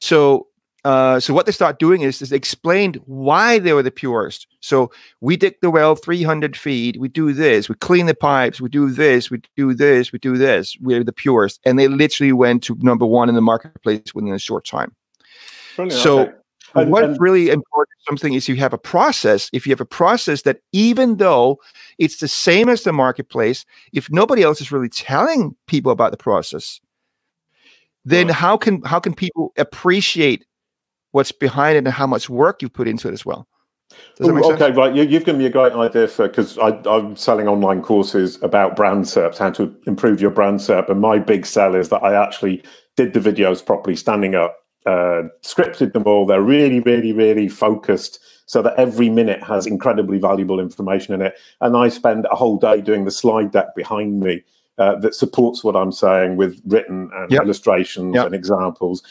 So, 0.00 0.48
uh, 0.84 1.20
so 1.20 1.32
what 1.32 1.46
they 1.46 1.52
start 1.52 1.78
doing 1.78 2.02
is, 2.02 2.20
is 2.20 2.30
they 2.30 2.36
explained 2.36 3.00
why 3.06 3.60
they 3.60 3.72
were 3.72 3.84
the 3.84 3.92
purest. 3.92 4.48
So 4.58 4.90
we 5.20 5.36
dig 5.36 5.54
the 5.62 5.70
well 5.70 5.94
300 5.94 6.56
feet. 6.56 6.98
We 6.98 7.06
do 7.06 7.32
this. 7.32 7.68
We 7.68 7.76
clean 7.76 8.06
the 8.06 8.16
pipes. 8.16 8.60
We 8.60 8.68
do 8.68 8.90
this. 8.90 9.30
We 9.30 9.42
do 9.56 9.74
this. 9.74 10.10
We 10.10 10.18
do 10.18 10.36
this. 10.36 10.76
We're 10.80 11.04
the 11.04 11.12
purest. 11.12 11.60
And 11.64 11.78
they 11.78 11.86
literally 11.86 12.32
went 12.32 12.64
to 12.64 12.76
number 12.80 13.06
one 13.06 13.28
in 13.28 13.36
the 13.36 13.40
marketplace 13.40 14.12
within 14.12 14.32
a 14.32 14.40
short 14.40 14.64
time. 14.64 14.92
Brilliant, 15.76 16.02
so 16.02 16.20
okay. 16.22 16.32
And- 16.74 16.90
What's 16.90 17.04
and- 17.04 17.20
really 17.20 17.50
important 17.50 17.98
something 18.08 18.34
is 18.34 18.48
you 18.48 18.56
have 18.56 18.72
a 18.72 18.78
process. 18.78 19.50
If 19.52 19.66
you 19.66 19.70
have 19.72 19.80
a 19.80 19.86
process 19.86 20.42
that 20.42 20.60
even 20.72 21.18
though 21.18 21.60
it's 21.98 22.18
the 22.18 22.28
same 22.28 22.68
as 22.68 22.82
the 22.82 22.92
marketplace, 22.92 23.64
if 23.92 24.10
nobody 24.10 24.42
else 24.42 24.60
is 24.60 24.72
really 24.72 24.88
telling 24.88 25.54
people 25.66 25.92
about 25.92 26.10
the 26.10 26.16
process, 26.16 26.80
then 28.04 28.28
how 28.28 28.56
can 28.56 28.82
how 28.82 28.98
can 28.98 29.14
people 29.14 29.52
appreciate 29.58 30.46
what's 31.12 31.32
behind 31.32 31.76
it 31.76 31.78
and 31.78 31.88
how 31.88 32.06
much 32.06 32.30
work 32.30 32.62
you 32.62 32.68
put 32.68 32.88
into 32.88 33.08
it 33.08 33.12
as 33.12 33.26
well? 33.26 33.46
Ooh, 34.20 34.26
sense? 34.26 34.46
okay, 34.46 34.70
right. 34.72 34.94
You, 34.94 35.04
you've 35.04 35.24
given 35.24 35.38
me 35.38 35.46
a 35.46 35.50
great 35.50 35.72
idea 35.72 36.08
for 36.08 36.28
because 36.28 36.58
I'm 36.58 37.16
selling 37.16 37.48
online 37.48 37.82
courses 37.82 38.40
about 38.42 38.76
brand 38.76 39.04
SERPs, 39.04 39.38
how 39.38 39.50
to 39.50 39.74
improve 39.86 40.20
your 40.20 40.30
brand 40.30 40.60
SERP. 40.60 40.90
And 40.90 41.00
my 41.00 41.18
big 41.18 41.46
sell 41.46 41.74
is 41.74 41.88
that 41.88 42.02
I 42.02 42.14
actually 42.14 42.62
did 42.96 43.14
the 43.14 43.20
videos 43.20 43.64
properly, 43.64 43.96
standing 43.96 44.34
up, 44.34 44.56
uh, 44.88 45.22
scripted 45.42 45.92
them 45.92 46.04
all. 46.06 46.24
They're 46.26 46.42
really, 46.56 46.80
really, 46.80 47.12
really 47.12 47.48
focused 47.48 48.20
so 48.46 48.62
that 48.62 48.74
every 48.78 49.10
minute 49.10 49.42
has 49.42 49.66
incredibly 49.66 50.18
valuable 50.18 50.58
information 50.60 51.12
in 51.14 51.20
it. 51.22 51.34
And 51.60 51.76
I 51.76 51.88
spend 51.88 52.26
a 52.32 52.36
whole 52.36 52.56
day 52.58 52.80
doing 52.80 53.04
the 53.04 53.10
slide 53.10 53.50
deck 53.52 53.74
behind 53.76 54.20
me 54.20 54.42
uh, 54.78 54.94
that 55.00 55.14
supports 55.14 55.62
what 55.64 55.76
I'm 55.76 55.92
saying 55.92 56.36
with 56.36 56.60
written 56.64 57.10
and 57.14 57.30
Yep. 57.30 57.42
illustrations 57.42 58.14
Yep. 58.14 58.26
and 58.26 58.34
examples. 58.34 59.02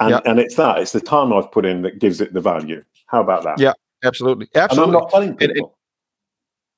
And, 0.00 0.10
Yep. 0.10 0.22
and 0.26 0.38
it's 0.40 0.56
that, 0.56 0.78
it's 0.78 0.92
the 0.92 1.00
time 1.00 1.32
I've 1.32 1.50
put 1.50 1.64
in 1.64 1.82
that 1.82 2.00
gives 2.00 2.20
it 2.20 2.34
the 2.34 2.40
value. 2.40 2.82
How 3.06 3.22
about 3.22 3.44
that? 3.44 3.58
Yeah, 3.58 3.72
Absolutely. 4.04 4.48
And 4.54 4.78
I'm 4.78 4.90
not 4.92 5.08
telling 5.10 5.30
And 5.30 5.42
it- 5.42 5.54
people. 5.54 5.78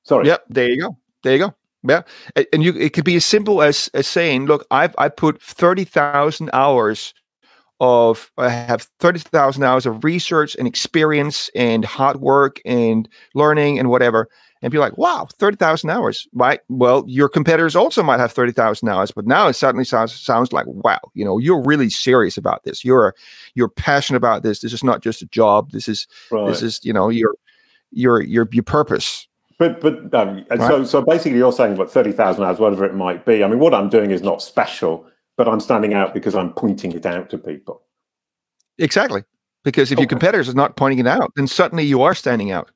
Sorry. 0.03 0.25
Yep, 0.27 0.43
there 0.49 0.69
you 0.69 0.79
go. 0.81 0.97
There 1.23 1.33
you 1.33 1.39
go. 1.39 1.53
Yeah, 1.83 2.01
and 2.53 2.63
you 2.63 2.73
it 2.73 2.93
could 2.93 3.05
be 3.05 3.15
as 3.15 3.25
simple 3.25 3.61
as 3.61 3.89
as 3.93 4.05
saying, 4.07 4.45
"Look, 4.47 4.65
I've 4.71 4.93
I 4.97 5.07
put 5.09 5.41
thirty 5.41 5.85
thousand 5.85 6.49
hours 6.51 7.13
of 7.79 8.31
I 8.37 8.49
have 8.49 8.87
30,000 8.99 9.63
hours 9.63 9.85
of 9.85 10.03
research 10.03 10.55
and 10.55 10.67
experience 10.67 11.49
and 11.55 11.85
hard 11.85 12.17
work 12.17 12.59
and 12.65 13.07
learning 13.33 13.79
and 13.79 13.89
whatever. 13.89 14.27
And 14.61 14.73
be 14.73 14.77
like, 14.77 14.97
wow, 14.97 15.25
30,000 15.37 15.89
hours, 15.89 16.27
right? 16.33 16.59
Well, 16.67 17.05
your 17.07 17.29
competitors 17.29 17.77
also 17.77 18.03
might 18.03 18.19
have 18.19 18.33
30,000 18.33 18.89
hours, 18.89 19.09
but 19.09 19.25
now 19.25 19.47
it 19.47 19.53
suddenly 19.53 19.85
sounds, 19.85 20.13
sounds 20.13 20.51
like, 20.51 20.65
wow, 20.67 20.99
you 21.13 21.23
know, 21.23 21.37
you're 21.37 21.63
really 21.63 21.89
serious 21.89 22.35
about 22.35 22.65
this. 22.65 22.83
You're, 22.83 23.15
you're 23.55 23.69
passionate 23.69 24.17
about 24.17 24.43
this. 24.43 24.59
This 24.59 24.73
is 24.73 24.83
not 24.83 25.01
just 25.01 25.21
a 25.21 25.27
job. 25.27 25.71
This 25.71 25.87
is, 25.87 26.07
right. 26.29 26.45
this 26.45 26.61
is, 26.61 26.81
you 26.83 26.91
know, 26.91 27.07
your, 27.07 27.35
your, 27.91 28.21
your, 28.21 28.49
your 28.51 28.63
purpose. 28.63 29.29
But, 29.59 29.79
but, 29.79 30.13
um, 30.13 30.45
right. 30.49 30.59
so, 30.59 30.83
so 30.83 31.01
basically 31.03 31.37
you're 31.37 31.53
saying 31.53 31.77
what 31.77 31.89
30,000 31.89 32.43
hours, 32.43 32.59
whatever 32.59 32.83
it 32.83 32.95
might 32.95 33.25
be. 33.25 33.45
I 33.45 33.47
mean, 33.47 33.59
what 33.59 33.73
I'm 33.73 33.87
doing 33.87 34.11
is 34.11 34.21
not 34.21 34.41
special 34.41 35.05
but 35.39 35.47
I'm 35.47 35.61
standing 35.61 35.93
out 35.93 36.13
because 36.13 36.35
I'm 36.35 36.51
pointing 36.51 36.91
it 36.91 37.05
out 37.05 37.29
to 37.29 37.37
people. 37.37 37.81
Exactly. 38.77 39.23
Because 39.63 39.89
if 39.89 39.95
okay. 39.95 40.01
your 40.01 40.09
competitors 40.09 40.49
are 40.49 40.53
not 40.53 40.75
pointing 40.75 40.99
it 40.99 41.07
out, 41.07 41.31
then 41.37 41.47
suddenly 41.47 41.85
you 41.85 42.01
are 42.01 42.13
standing 42.13 42.51
out. 42.51 42.69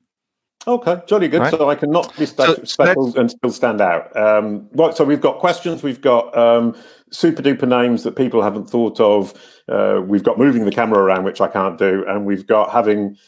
Okay, 0.66 1.02
jolly 1.06 1.28
good. 1.28 1.42
Right? 1.42 1.50
So 1.50 1.68
I 1.68 1.74
cannot 1.74 2.16
be 2.16 2.24
so, 2.24 2.54
special 2.64 3.18
and 3.18 3.30
still 3.30 3.50
stand 3.50 3.82
out. 3.82 4.16
Um, 4.16 4.66
right, 4.72 4.96
so 4.96 5.04
we've 5.04 5.20
got 5.20 5.40
questions. 5.40 5.82
We've 5.82 6.00
got 6.00 6.34
um, 6.34 6.74
super 7.10 7.42
duper 7.42 7.68
names 7.68 8.02
that 8.04 8.16
people 8.16 8.40
haven't 8.40 8.70
thought 8.70 8.98
of. 8.98 9.34
Uh, 9.68 10.00
we've 10.02 10.24
got 10.24 10.38
moving 10.38 10.64
the 10.64 10.72
camera 10.72 11.00
around, 11.00 11.24
which 11.24 11.42
I 11.42 11.48
can't 11.48 11.76
do, 11.76 12.02
and 12.08 12.24
we've 12.24 12.46
got 12.46 12.70
having. 12.70 13.18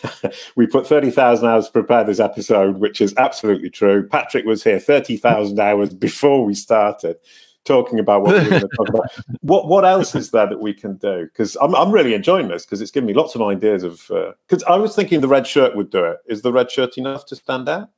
we 0.56 0.66
put 0.66 0.86
thirty 0.86 1.10
thousand 1.10 1.46
hours 1.46 1.66
to 1.66 1.72
prepare 1.72 2.04
this 2.04 2.20
episode, 2.20 2.78
which 2.78 3.02
is 3.02 3.12
absolutely 3.18 3.68
true. 3.68 4.08
Patrick 4.08 4.46
was 4.46 4.64
here 4.64 4.80
thirty 4.80 5.18
thousand 5.18 5.60
hours 5.60 5.92
before 5.92 6.42
we 6.42 6.54
started 6.54 7.18
talking 7.64 7.98
about 7.98 8.22
what 8.22 8.34
we're 8.34 8.48
going 8.48 8.62
to 8.62 8.68
talk 8.76 8.88
about. 8.88 9.10
What 9.40 9.68
what 9.68 9.84
else 9.84 10.14
is 10.14 10.30
there 10.30 10.46
that 10.46 10.60
we 10.60 10.74
can 10.74 10.96
do? 10.96 11.24
Because 11.24 11.56
I'm 11.60 11.74
I'm 11.74 11.90
really 11.90 12.14
enjoying 12.14 12.48
this 12.48 12.64
because 12.64 12.80
it's 12.80 12.90
given 12.90 13.06
me 13.06 13.14
lots 13.14 13.34
of 13.34 13.42
ideas 13.42 13.82
of. 13.82 14.04
Because 14.46 14.62
uh, 14.64 14.72
I 14.72 14.76
was 14.76 14.94
thinking 14.94 15.20
the 15.20 15.28
red 15.28 15.46
shirt 15.46 15.76
would 15.76 15.90
do 15.90 16.04
it. 16.04 16.18
Is 16.26 16.42
the 16.42 16.52
red 16.52 16.70
shirt 16.70 16.98
enough 16.98 17.26
to 17.26 17.36
stand 17.36 17.68
out? 17.68 17.90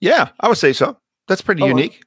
Yeah, 0.00 0.28
I 0.40 0.48
would 0.48 0.58
say 0.58 0.72
so. 0.72 0.98
That's 1.28 1.40
pretty 1.40 1.62
oh, 1.62 1.68
unique. 1.68 2.02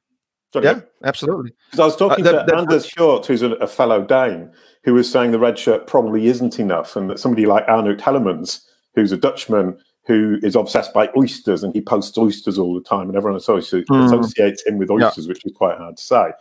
Sorry, 0.53 0.65
yeah, 0.65 0.81
absolutely. 1.03 1.51
Because 1.71 1.79
I 1.79 1.85
was 1.85 1.95
talking 1.95 2.25
uh, 2.25 2.45
to 2.45 2.55
Anders 2.55 2.89
Hjorth, 2.89 3.25
who's 3.25 3.41
a, 3.41 3.51
a, 3.55 3.67
fellow 3.67 4.03
Dane, 4.03 4.51
who 4.83 4.93
was 4.93 5.11
saying 5.11 5.31
the 5.31 5.39
red 5.39 5.59
shirt 5.59 5.87
probably 5.87 6.27
isn't 6.27 6.59
enough, 6.59 6.95
and 6.95 7.09
that 7.09 7.19
somebody 7.19 7.45
like 7.45 7.65
Arnout 7.67 7.99
Hellemans, 7.99 8.61
who's 8.95 9.11
a 9.11 9.17
Dutchman 9.17 9.77
who 10.07 10.39
is 10.41 10.55
obsessed 10.55 10.93
by 10.93 11.09
oysters 11.17 11.63
and 11.63 11.73
he 11.73 11.81
posts 11.81 12.17
oysters 12.17 12.57
all 12.57 12.73
the 12.73 12.81
time, 12.81 13.09
and 13.09 13.17
everyone 13.17 13.37
associates, 13.37 13.89
mm. 13.89 14.05
associates 14.05 14.65
him 14.65 14.77
with 14.77 14.89
oysters, 14.89 15.25
yeah. 15.25 15.29
which 15.29 15.45
is 15.45 15.51
quite 15.53 15.77
hard 15.77 15.97
to 15.97 16.03
say. 16.03 16.31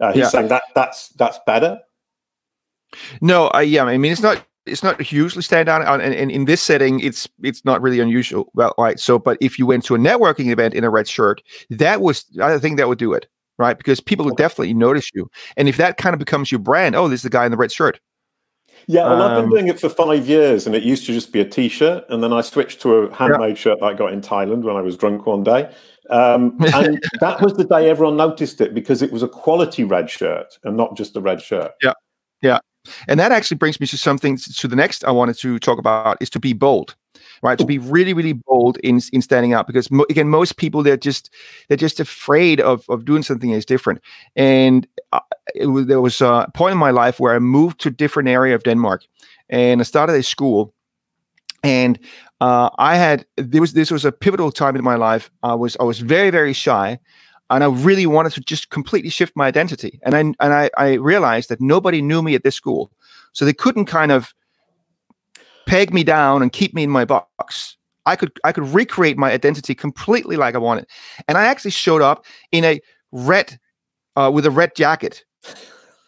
Uh, 0.00 0.12
he's 0.12 0.22
yeah. 0.22 0.28
saying 0.28 0.48
that 0.48 0.62
that's 0.74 1.08
that's 1.10 1.38
better. 1.46 1.78
No, 3.20 3.48
I 3.48 3.62
yeah, 3.62 3.84
I 3.84 3.98
mean 3.98 4.12
it's 4.12 4.22
not 4.22 4.44
it's 4.64 4.82
not 4.82 5.00
hugely 5.00 5.42
stand 5.42 5.68
out, 5.68 5.82
and, 5.82 6.14
and 6.14 6.30
in 6.30 6.46
this 6.46 6.62
setting, 6.62 7.00
it's 7.00 7.28
it's 7.42 7.64
not 7.64 7.82
really 7.82 8.00
unusual. 8.00 8.50
Well, 8.54 8.74
right. 8.78 8.98
So, 8.98 9.18
but 9.18 9.36
if 9.40 9.58
you 9.58 9.66
went 9.66 9.84
to 9.86 9.94
a 9.94 9.98
networking 9.98 10.50
event 10.50 10.74
in 10.74 10.84
a 10.84 10.90
red 10.90 11.08
shirt, 11.08 11.42
that 11.70 12.00
was 12.00 12.24
I 12.40 12.58
think 12.58 12.78
that 12.78 12.88
would 12.88 12.98
do 12.98 13.12
it, 13.12 13.26
right? 13.58 13.76
Because 13.76 14.00
people 14.00 14.24
would 14.24 14.36
definitely 14.36 14.74
notice 14.74 15.10
you, 15.14 15.30
and 15.56 15.68
if 15.68 15.76
that 15.76 15.98
kind 15.98 16.14
of 16.14 16.18
becomes 16.18 16.50
your 16.50 16.60
brand, 16.60 16.96
oh, 16.96 17.08
this 17.08 17.18
is 17.18 17.24
the 17.24 17.30
guy 17.30 17.44
in 17.44 17.50
the 17.50 17.56
red 17.56 17.72
shirt. 17.72 18.00
Yeah, 18.86 19.04
well, 19.04 19.22
um, 19.22 19.30
I've 19.30 19.36
been 19.36 19.44
um, 19.44 19.50
doing 19.50 19.68
it 19.68 19.80
for 19.80 19.88
five 19.88 20.28
years, 20.28 20.66
and 20.66 20.74
it 20.74 20.82
used 20.82 21.06
to 21.06 21.12
just 21.12 21.32
be 21.32 21.40
a 21.40 21.44
T-shirt, 21.44 22.04
and 22.08 22.22
then 22.22 22.32
I 22.32 22.40
switched 22.40 22.80
to 22.82 22.94
a 22.94 23.14
handmade 23.14 23.56
yeah. 23.56 23.62
shirt 23.62 23.80
that 23.80 23.86
I 23.86 23.94
got 23.94 24.12
in 24.12 24.20
Thailand 24.20 24.62
when 24.62 24.76
I 24.76 24.80
was 24.80 24.96
drunk 24.96 25.26
one 25.26 25.42
day, 25.42 25.72
um, 26.10 26.56
and 26.74 27.02
that 27.20 27.40
was 27.40 27.54
the 27.54 27.64
day 27.64 27.88
everyone 27.88 28.16
noticed 28.16 28.60
it 28.60 28.74
because 28.74 29.02
it 29.02 29.12
was 29.12 29.22
a 29.22 29.28
quality 29.28 29.84
red 29.84 30.10
shirt 30.10 30.58
and 30.64 30.76
not 30.76 30.96
just 30.96 31.16
a 31.16 31.20
red 31.20 31.40
shirt. 31.40 31.72
Yeah, 31.82 31.94
yeah, 32.42 32.58
and 33.08 33.18
that 33.20 33.32
actually 33.32 33.58
brings 33.58 33.80
me 33.80 33.86
to 33.88 33.98
something. 33.98 34.36
To 34.36 34.68
the 34.68 34.76
next, 34.76 35.04
I 35.04 35.10
wanted 35.10 35.38
to 35.38 35.58
talk 35.58 35.78
about 35.78 36.18
is 36.20 36.30
to 36.30 36.40
be 36.40 36.52
bold 36.52 36.96
right? 37.42 37.58
To 37.58 37.66
be 37.66 37.78
really, 37.78 38.14
really 38.14 38.32
bold 38.32 38.78
in 38.78 39.00
in 39.12 39.20
standing 39.22 39.52
out 39.52 39.66
because 39.66 39.90
mo- 39.90 40.06
again, 40.08 40.28
most 40.28 40.56
people 40.56 40.82
they're 40.82 40.96
just 40.96 41.30
they're 41.68 41.76
just 41.76 42.00
afraid 42.00 42.60
of 42.60 42.84
of 42.88 43.04
doing 43.04 43.22
something 43.22 43.50
that's 43.50 43.64
different. 43.64 44.00
And 44.36 44.86
uh, 45.12 45.20
was, 45.60 45.86
there 45.86 46.00
was 46.00 46.20
a 46.20 46.48
point 46.54 46.72
in 46.72 46.78
my 46.78 46.90
life 46.90 47.20
where 47.20 47.34
I 47.34 47.38
moved 47.38 47.80
to 47.80 47.88
a 47.88 47.92
different 47.92 48.28
area 48.28 48.54
of 48.54 48.62
Denmark, 48.62 49.04
and 49.48 49.80
I 49.80 49.84
started 49.84 50.14
a 50.14 50.22
school, 50.22 50.72
and 51.62 51.98
uh, 52.40 52.70
I 52.78 52.96
had 52.96 53.26
there 53.36 53.60
was 53.60 53.72
this 53.72 53.90
was 53.90 54.04
a 54.04 54.12
pivotal 54.12 54.52
time 54.52 54.76
in 54.76 54.84
my 54.84 54.96
life. 54.96 55.30
I 55.42 55.54
was 55.54 55.76
I 55.80 55.84
was 55.84 56.00
very 56.00 56.30
very 56.30 56.52
shy 56.52 56.98
and 57.50 57.62
I 57.62 57.66
really 57.66 58.06
wanted 58.06 58.32
to 58.32 58.40
just 58.40 58.70
completely 58.70 59.10
shift 59.10 59.36
my 59.36 59.46
identity. 59.46 60.00
And 60.02 60.14
I 60.14 60.20
and 60.20 60.54
I, 60.54 60.70
I, 60.76 60.94
realized 60.94 61.50
that 61.50 61.60
nobody 61.60 62.00
knew 62.00 62.22
me 62.22 62.34
at 62.34 62.44
this 62.44 62.54
school, 62.54 62.90
so 63.32 63.44
they 63.44 63.52
couldn't 63.52 63.84
kind 63.84 64.10
of 64.10 64.34
peg 65.72 65.94
me 65.94 66.04
down 66.04 66.42
and 66.42 66.52
keep 66.52 66.74
me 66.74 66.82
in 66.82 66.90
my 66.90 67.06
box. 67.06 67.78
I 68.04 68.14
could 68.14 68.38
I 68.44 68.52
could 68.52 68.68
recreate 68.74 69.16
my 69.16 69.32
identity 69.32 69.74
completely 69.74 70.36
like 70.36 70.54
I 70.54 70.58
wanted, 70.58 70.86
and 71.28 71.38
I 71.38 71.44
actually 71.46 71.70
showed 71.70 72.02
up 72.02 72.26
in 72.50 72.62
a 72.62 72.78
red 73.10 73.58
uh, 74.16 74.30
with 74.34 74.44
a 74.44 74.50
red 74.50 74.76
jacket, 74.76 75.24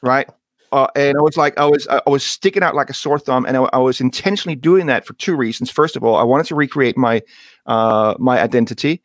right? 0.02 0.28
Uh, 0.70 0.88
and 0.96 1.16
I 1.16 1.22
was 1.22 1.36
like, 1.36 1.56
I 1.56 1.66
was, 1.66 1.86
I 1.88 2.02
was 2.04 2.24
sticking 2.24 2.64
out 2.64 2.74
like 2.74 2.90
a 2.90 2.94
sore 2.94 3.18
thumb, 3.18 3.46
and 3.46 3.56
I, 3.56 3.62
I, 3.72 3.78
was 3.78 4.00
intentionally 4.00 4.56
doing 4.56 4.86
that 4.86 5.06
for 5.06 5.12
two 5.14 5.36
reasons. 5.36 5.70
First 5.70 5.94
of 5.94 6.02
all, 6.02 6.16
I 6.16 6.24
wanted 6.24 6.46
to 6.46 6.56
recreate 6.56 6.96
my, 6.96 7.22
uh, 7.66 8.14
my 8.18 8.40
identity, 8.42 9.00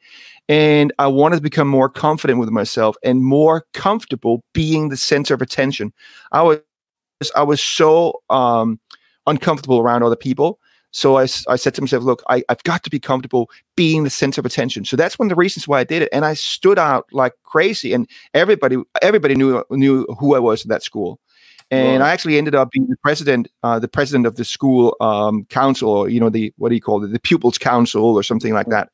and 0.48 0.92
I 0.98 1.06
wanted 1.06 1.36
to 1.36 1.42
become 1.44 1.68
more 1.68 1.88
confident 1.88 2.40
with 2.40 2.50
myself 2.50 2.96
and 3.04 3.24
more 3.24 3.68
comfortable 3.76 4.44
being 4.52 4.90
the 4.90 4.98
center 4.98 5.36
of 5.36 5.44
attention. 5.44 5.94
I 6.32 6.42
was, 6.42 6.60
I 7.36 7.44
was 7.44 7.62
so 7.62 8.20
um, 8.32 8.80
uncomfortable 9.28 9.80
around 9.80 10.04
other 10.04 10.16
people. 10.16 10.60
So 10.92 11.18
I, 11.18 11.24
I 11.48 11.56
said 11.56 11.76
to 11.76 11.82
myself, 11.82 12.04
look, 12.04 12.24
I, 12.30 12.44
I've 12.50 12.64
got 12.64 12.84
to 12.84 12.90
be 12.90 13.00
comfortable 13.00 13.50
being 13.76 14.04
the 14.04 14.10
center 14.10 14.42
of 14.42 14.46
attention. 14.46 14.86
So 14.86 14.96
that's 14.96 15.20
one 15.20 15.28
of 15.28 15.30
the 15.30 15.36
reasons 15.36 15.68
why 15.68 15.80
I 15.80 15.84
did 15.84 16.02
it. 16.02 16.10
And 16.12 16.26
I 16.26 16.34
stood 16.34 16.80
out 16.80 17.06
like 17.12 17.34
crazy. 17.44 17.94
And 17.94 18.10
everybody, 18.34 18.78
everybody 19.02 19.36
knew 19.36 19.64
knew 19.70 20.06
who 20.20 20.36
I 20.36 20.40
was 20.40 20.64
at 20.64 20.70
that 20.70 20.84
school. 20.84 21.20
And 21.72 22.02
I 22.02 22.10
actually 22.10 22.40
ended 22.40 22.56
up 22.56 22.72
being 22.72 22.88
the 22.88 22.98
president, 22.98 23.48
uh, 23.62 23.78
the 23.78 23.88
president 23.88 24.26
of 24.26 24.38
the 24.38 24.44
school 24.44 24.96
um, 25.02 25.46
council, 25.46 25.90
or 25.90 26.10
you 26.10 26.20
know, 26.20 26.30
the 26.30 26.52
what 26.58 26.70
do 26.70 26.76
you 26.76 26.82
call 26.82 27.04
it, 27.04 27.12
the 27.12 27.20
pupils 27.20 27.60
council, 27.60 28.04
or 28.04 28.24
something 28.24 28.54
like 28.54 28.68
that 28.70 28.90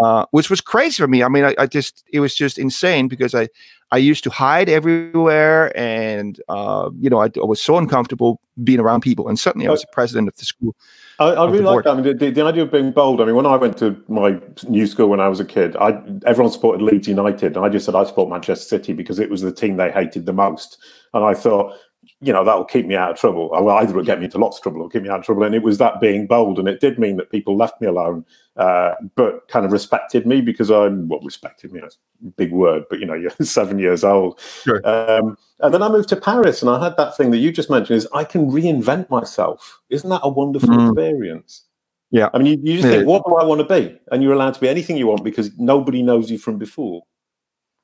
uh, 0.00 0.26
which 0.30 0.50
was 0.50 0.60
crazy 0.60 1.02
for 1.02 1.08
me. 1.08 1.22
I 1.22 1.28
mean, 1.28 1.44
I, 1.44 1.54
I, 1.58 1.66
just 1.66 2.04
it 2.12 2.20
was 2.20 2.34
just 2.34 2.58
insane 2.58 3.08
because 3.08 3.34
I 3.34 3.48
I 3.90 3.96
used 3.96 4.22
to 4.24 4.30
hide 4.30 4.68
everywhere, 4.68 5.76
and 5.76 6.40
uh, 6.48 6.90
you 7.00 7.08
know 7.08 7.20
I, 7.20 7.30
I, 7.36 7.44
was 7.44 7.60
so 7.60 7.78
uncomfortable 7.78 8.40
being 8.62 8.80
around 8.80 9.00
people. 9.00 9.28
And 9.28 9.38
suddenly, 9.38 9.66
I 9.66 9.70
was 9.70 9.80
the 9.80 9.88
president 9.92 10.28
of 10.28 10.36
the 10.36 10.44
school. 10.44 10.76
I, 11.18 11.28
I 11.30 11.50
really 11.50 11.64
like 11.64 11.84
that. 11.84 11.90
I 11.90 12.00
mean, 12.00 12.18
the, 12.18 12.30
the, 12.30 12.44
idea 12.44 12.64
of 12.64 12.70
being 12.70 12.92
bold. 12.92 13.20
I 13.20 13.24
mean, 13.24 13.34
when 13.34 13.46
I 13.46 13.56
went 13.56 13.78
to 13.78 14.00
my 14.08 14.38
new 14.68 14.86
school 14.86 15.08
when 15.08 15.20
I 15.20 15.28
was 15.28 15.40
a 15.40 15.44
kid, 15.44 15.74
I 15.76 16.00
everyone 16.26 16.52
supported 16.52 16.82
Leeds 16.84 17.08
United, 17.08 17.56
and 17.56 17.64
I 17.64 17.70
just 17.70 17.86
said 17.86 17.94
I 17.94 18.04
support 18.04 18.28
Manchester 18.28 18.64
City 18.64 18.92
because 18.92 19.18
it 19.18 19.30
was 19.30 19.40
the 19.40 19.52
team 19.52 19.78
they 19.78 19.90
hated 19.90 20.26
the 20.26 20.32
most. 20.34 20.78
And 21.14 21.24
I 21.24 21.32
thought 21.32 21.74
you 22.20 22.32
know, 22.32 22.44
that'll 22.44 22.64
keep 22.64 22.84
me 22.84 22.96
out 22.96 23.12
of 23.12 23.18
trouble. 23.18 23.48
Well, 23.50 23.70
either 23.70 23.90
it'll 23.90 24.02
get 24.02 24.18
me 24.18 24.24
into 24.24 24.38
lots 24.38 24.56
of 24.56 24.64
trouble 24.64 24.82
or 24.82 24.88
keep 24.88 25.02
me 25.04 25.08
out 25.08 25.20
of 25.20 25.24
trouble. 25.24 25.44
And 25.44 25.54
it 25.54 25.62
was 25.62 25.78
that 25.78 26.00
being 26.00 26.26
bold. 26.26 26.58
And 26.58 26.66
it 26.66 26.80
did 26.80 26.98
mean 26.98 27.16
that 27.16 27.30
people 27.30 27.56
left 27.56 27.80
me 27.80 27.86
alone, 27.86 28.24
uh, 28.56 28.94
but 29.14 29.46
kind 29.46 29.64
of 29.64 29.70
respected 29.70 30.26
me 30.26 30.40
because 30.40 30.68
I'm, 30.68 31.06
well, 31.06 31.20
respected 31.20 31.72
me, 31.72 31.80
that's 31.80 31.96
a 32.26 32.30
big 32.30 32.50
word, 32.50 32.84
but 32.90 32.98
you 32.98 33.06
know, 33.06 33.14
you're 33.14 33.30
seven 33.40 33.78
years 33.78 34.02
old. 34.02 34.40
Sure. 34.64 34.80
Um, 34.84 35.36
and 35.60 35.72
then 35.72 35.82
I 35.82 35.88
moved 35.88 36.08
to 36.08 36.16
Paris 36.16 36.60
and 36.60 36.70
I 36.70 36.82
had 36.82 36.96
that 36.96 37.16
thing 37.16 37.30
that 37.30 37.38
you 37.38 37.52
just 37.52 37.70
mentioned 37.70 37.98
is 37.98 38.08
I 38.12 38.24
can 38.24 38.50
reinvent 38.50 39.08
myself. 39.10 39.80
Isn't 39.88 40.10
that 40.10 40.20
a 40.24 40.28
wonderful 40.28 40.70
mm. 40.70 40.88
experience? 40.88 41.66
Yeah. 42.10 42.30
I 42.34 42.38
mean, 42.38 42.46
you, 42.46 42.72
you 42.72 42.80
just 42.80 42.88
yeah. 42.88 42.98
think, 42.98 43.08
what 43.08 43.22
do 43.28 43.36
I 43.36 43.44
want 43.44 43.60
to 43.60 43.80
be? 43.80 43.96
And 44.10 44.24
you're 44.24 44.32
allowed 44.32 44.54
to 44.54 44.60
be 44.60 44.68
anything 44.68 44.96
you 44.96 45.06
want 45.06 45.22
because 45.22 45.56
nobody 45.56 46.02
knows 46.02 46.32
you 46.32 46.38
from 46.38 46.58
before. 46.58 47.02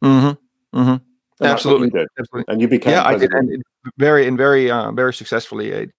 Mm-hmm. 0.02 0.76
Mm-hmm. 0.80 1.44
Absolutely. 1.44 2.04
Absolutely. 2.18 2.52
And 2.52 2.60
you 2.60 2.66
became 2.66 2.94
yeah, 2.94 3.04
president. 3.04 3.34
I 3.34 3.50
did, 3.52 3.62
very 3.98 4.26
and 4.26 4.36
very 4.38 4.70
uh, 4.70 4.92
very 4.92 5.12
successfully. 5.14 5.70
It, 5.70 5.90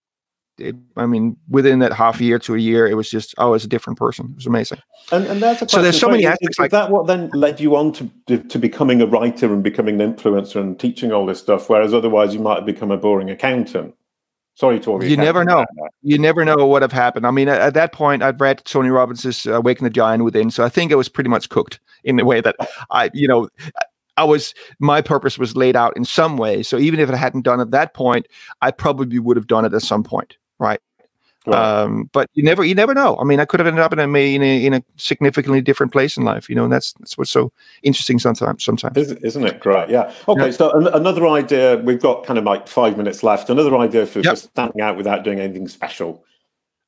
it, 0.58 0.76
I 0.95 1.06
mean, 1.06 1.36
within 1.50 1.80
that 1.80 1.91
half 1.91 2.21
year 2.21 2.39
to 2.39 2.56
a 2.56 2.58
year, 2.58 2.88
it 2.88 2.93
was 2.93 3.10
just 3.10 3.36
I 3.38 3.45
was 3.45 3.65
a 3.65 3.67
different 3.67 4.00
person. 4.00 4.28
It 4.32 4.36
was 4.36 4.45
amazing. 4.45 4.80
And, 5.12 5.26
and 5.26 5.41
that's 5.41 5.62
a 5.62 5.67
so 5.67 5.82
there's 5.82 6.00
so 6.00 6.08
many 6.08 6.26
aspects. 6.26 6.56
Is, 6.56 6.60
like, 6.60 6.71
that 6.71 6.91
what 6.91 7.08
then 7.08 7.30
led 7.34 7.60
you 7.60 7.76
on 7.76 7.91
to, 7.93 8.38
to 8.38 8.60
becoming 8.60 9.02
a 9.02 9.06
writer 9.06 9.52
and 9.54 9.62
becoming 9.63 10.00
an 10.00 10.13
influencer 10.13 10.62
and 10.62 10.80
teaching 10.80 11.12
all 11.12 11.26
this 11.26 11.39
stuff? 11.39 11.69
Whereas 11.69 11.93
otherwise, 11.93 12.34
you 12.34 12.39
might 12.39 12.56
have 12.56 12.65
become 12.65 12.91
a 12.91 12.98
boring 12.98 13.30
accountant. 13.30 13.95
Sorry 14.56 14.80
to 14.80 14.91
all 14.91 15.04
you. 15.04 15.17
never 15.17 15.43
know. 15.43 15.65
You 16.02 16.17
never 16.17 16.45
know 16.45 16.65
what 16.65 16.82
have 16.82 16.93
happened. 16.93 17.28
I 17.28 17.32
mean, 17.32 17.50
at, 17.50 17.60
at 17.60 17.74
that 17.74 17.91
point, 17.91 18.24
I'd 18.24 18.39
read 18.39 18.63
Tony 18.63 18.89
Robbins' 18.89 19.45
uh, 19.45 19.56
"Awaken 19.56 19.84
the 19.84 19.89
Giant 19.89 20.24
Within," 20.24 20.50
so 20.50 20.63
I 20.63 20.69
think 20.69 20.91
it 20.91 20.95
was 20.95 21.10
pretty 21.10 21.30
much 21.30 21.50
cooked 21.50 21.82
in 22.06 22.15
the 22.15 22.24
way 22.24 22.39
that 22.39 22.56
I, 22.89 23.12
you 23.13 23.28
know, 23.28 23.50
I 24.17 24.23
was 24.23 24.54
my 24.80 25.01
purpose 25.01 25.38
was 25.38 25.56
laid 25.56 25.75
out 25.75 25.95
in 25.97 26.06
some 26.06 26.38
way. 26.38 26.63
So 26.63 26.78
even 26.78 26.99
if 26.99 27.10
I 27.10 27.15
hadn't 27.15 27.43
done 27.43 27.60
at 27.60 27.71
that 27.71 27.93
point, 27.93 28.28
I 28.62 28.71
probably 28.71 29.19
would 29.19 29.38
have 29.38 29.47
done 29.47 29.65
it 29.65 29.73
at 29.73 29.82
some 29.82 30.04
point, 30.04 30.38
right? 30.60 30.80
Right. 31.47 31.82
Um, 31.84 32.10
but 32.12 32.28
you 32.34 32.41
never, 32.41 32.63
you 32.63 32.73
never 32.73 32.95
know. 32.95 33.17
I 33.17 33.23
mean, 33.23 33.39
I 33.39 33.45
could 33.45 33.60
have 33.60 33.67
ended 33.67 33.84
up 33.84 33.93
in 33.93 33.99
a, 33.99 34.04
in 34.04 34.41
a, 34.41 34.65
in 34.65 34.73
a 34.73 34.84
significantly 34.95 35.62
different 35.62 35.91
place 35.91 36.17
in 36.17 36.23
life, 36.23 36.49
you 36.49 36.56
know, 36.56 36.63
and 36.63 36.73
that's, 36.73 36.93
that's 36.93 37.19
what's 37.19 37.30
so 37.30 37.51
interesting 37.84 38.17
sometimes, 38.17 38.63
sometimes. 38.63 38.97
Isn't 38.97 39.45
it 39.45 39.60
great? 39.60 39.89
Yeah. 39.89 40.12
Okay. 40.28 40.45
Yeah. 40.45 40.51
So 40.51 40.71
an- 40.71 40.88
another 40.88 41.28
idea, 41.28 41.78
we've 41.78 42.01
got 42.01 42.25
kind 42.25 42.39
of 42.39 42.45
like 42.45 42.67
five 42.67 42.97
minutes 42.97 43.21
left. 43.21 43.51
Another 43.51 43.78
idea 43.78 44.08
for 44.08 44.21
yep. 44.21 44.34
just 44.34 44.45
standing 44.45 44.82
out 44.82 44.97
without 44.97 45.23
doing 45.23 45.39
anything 45.39 45.67
special. 45.67 46.25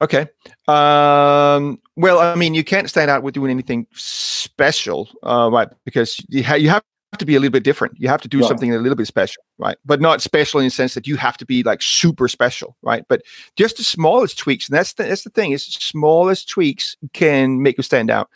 Okay. 0.01 0.21
Um, 0.67 1.79
well, 1.95 2.17
I 2.17 2.33
mean, 2.33 2.55
you 2.55 2.63
can't 2.63 2.89
stand 2.89 3.11
out 3.11 3.21
with 3.21 3.35
doing 3.35 3.51
anything 3.51 3.85
special, 3.93 5.07
uh, 5.21 5.51
right? 5.51 5.69
Because 5.85 6.19
you, 6.29 6.43
ha- 6.43 6.55
you 6.55 6.69
have 6.69 6.81
to 7.17 7.25
be 7.25 7.35
a 7.35 7.39
little 7.39 7.51
bit 7.51 7.63
different. 7.63 7.97
You 7.97 8.09
have 8.09 8.21
to 8.21 8.27
do 8.27 8.39
right. 8.39 8.47
something 8.47 8.73
a 8.73 8.77
little 8.77 8.95
bit 8.95 9.07
special, 9.07 9.43
right? 9.57 9.77
But 9.85 10.01
not 10.01 10.21
special 10.21 10.59
in 10.59 10.65
the 10.65 10.69
sense 10.69 10.93
that 10.93 11.07
you 11.07 11.15
have 11.15 11.37
to 11.37 11.45
be 11.45 11.63
like 11.63 11.81
super 11.81 12.27
special, 12.27 12.75
right? 12.81 13.05
But 13.07 13.21
just 13.55 13.77
the 13.77 13.83
smallest 13.83 14.37
tweaks, 14.37 14.67
and 14.67 14.77
that's 14.77 14.93
the, 14.93 15.03
that's 15.03 15.23
the 15.23 15.29
thing 15.29 15.51
is 15.51 15.63
smallest 15.63 16.49
tweaks 16.49 16.97
can 17.13 17.61
make 17.61 17.77
you 17.77 17.83
stand 17.83 18.11
out. 18.11 18.29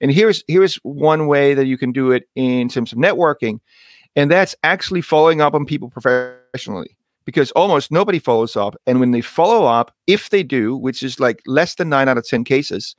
And 0.00 0.12
here's 0.12 0.44
here's 0.46 0.76
one 0.76 1.26
way 1.26 1.54
that 1.54 1.66
you 1.66 1.76
can 1.76 1.92
do 1.92 2.12
it 2.12 2.28
in 2.36 2.68
terms 2.68 2.92
of 2.92 2.98
networking, 2.98 3.60
and 4.14 4.30
that's 4.30 4.54
actually 4.62 5.00
following 5.00 5.40
up 5.40 5.54
on 5.54 5.66
people 5.66 5.90
professionally 5.90 6.96
because 7.24 7.50
almost 7.52 7.90
nobody 7.90 8.18
follows 8.18 8.56
up. 8.56 8.76
And 8.86 9.00
when 9.00 9.10
they 9.10 9.20
follow 9.20 9.66
up, 9.66 9.94
if 10.06 10.30
they 10.30 10.42
do, 10.42 10.76
which 10.76 11.02
is 11.02 11.20
like 11.20 11.42
less 11.46 11.74
than 11.74 11.88
nine 11.88 12.08
out 12.08 12.18
of 12.18 12.26
ten 12.26 12.44
cases, 12.44 12.94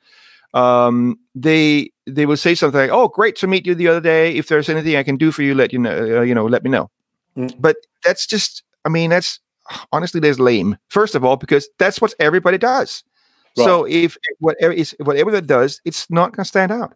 um, 0.54 1.18
they 1.36 1.92
they 2.06 2.26
will 2.26 2.38
say 2.38 2.56
something 2.56 2.80
like, 2.80 2.90
"Oh, 2.92 3.08
great 3.08 3.36
to 3.38 3.48
meet 3.48 3.66
you 3.66 3.76
the 3.76 3.88
other 3.88 4.02
day. 4.02 4.36
If 4.36 4.48
there's 4.48 4.70
anything 4.70 4.96
I 4.96 5.04
can 5.04 5.18
do 5.18 5.32
for 5.32 5.42
you, 5.42 5.56
let 5.56 5.74
you 5.74 5.80
know. 5.80 6.20
Uh, 6.20 6.22
you 6.22 6.36
know, 6.36 6.46
let 6.46 6.64
me 6.64 6.70
know." 6.70 6.90
Mm. 7.38 7.56
But 7.60 7.78
that's 8.04 8.28
just, 8.28 8.64
I 8.86 8.90
mean, 8.90 9.10
that's 9.10 9.40
honestly, 9.92 10.20
that's 10.20 10.40
lame. 10.40 10.78
First 10.90 11.16
of 11.16 11.24
all, 11.24 11.38
because 11.38 11.68
that's 11.80 12.02
what 12.02 12.14
everybody 12.20 12.58
does. 12.58 13.04
Right. 13.58 13.66
So 13.66 13.86
if 13.86 14.18
whatever 14.40 14.74
is 14.74 14.96
whatever 15.00 15.32
that 15.32 15.48
does, 15.48 15.82
it's 15.86 16.10
not 16.10 16.34
going 16.34 16.44
to 16.44 16.48
stand 16.48 16.72
out. 16.72 16.94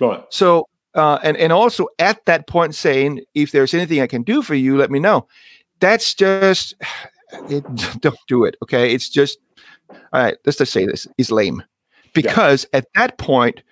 Right. 0.00 0.22
So 0.30 0.66
uh, 0.94 1.18
and 1.22 1.36
and 1.36 1.52
also 1.52 1.88
at 1.98 2.24
that 2.26 2.46
point 2.46 2.74
saying, 2.74 3.20
if 3.34 3.52
there's 3.52 3.74
anything 3.74 4.00
I 4.00 4.06
can 4.06 4.22
do 4.22 4.42
for 4.42 4.54
you, 4.54 4.76
let 4.76 4.90
me 4.90 4.98
know. 4.98 5.26
That's 5.80 6.14
just 6.14 6.74
it, 7.48 7.64
don't 8.00 8.18
do 8.28 8.44
it. 8.44 8.56
Okay, 8.62 8.92
it's 8.92 9.08
just 9.08 9.38
all 9.90 10.22
right. 10.22 10.36
Let's 10.44 10.58
just 10.58 10.72
say 10.72 10.86
this 10.86 11.06
is 11.16 11.30
lame 11.30 11.62
because 12.14 12.66
yeah. 12.72 12.78
at 12.78 12.86
that 12.94 13.18
point 13.18 13.62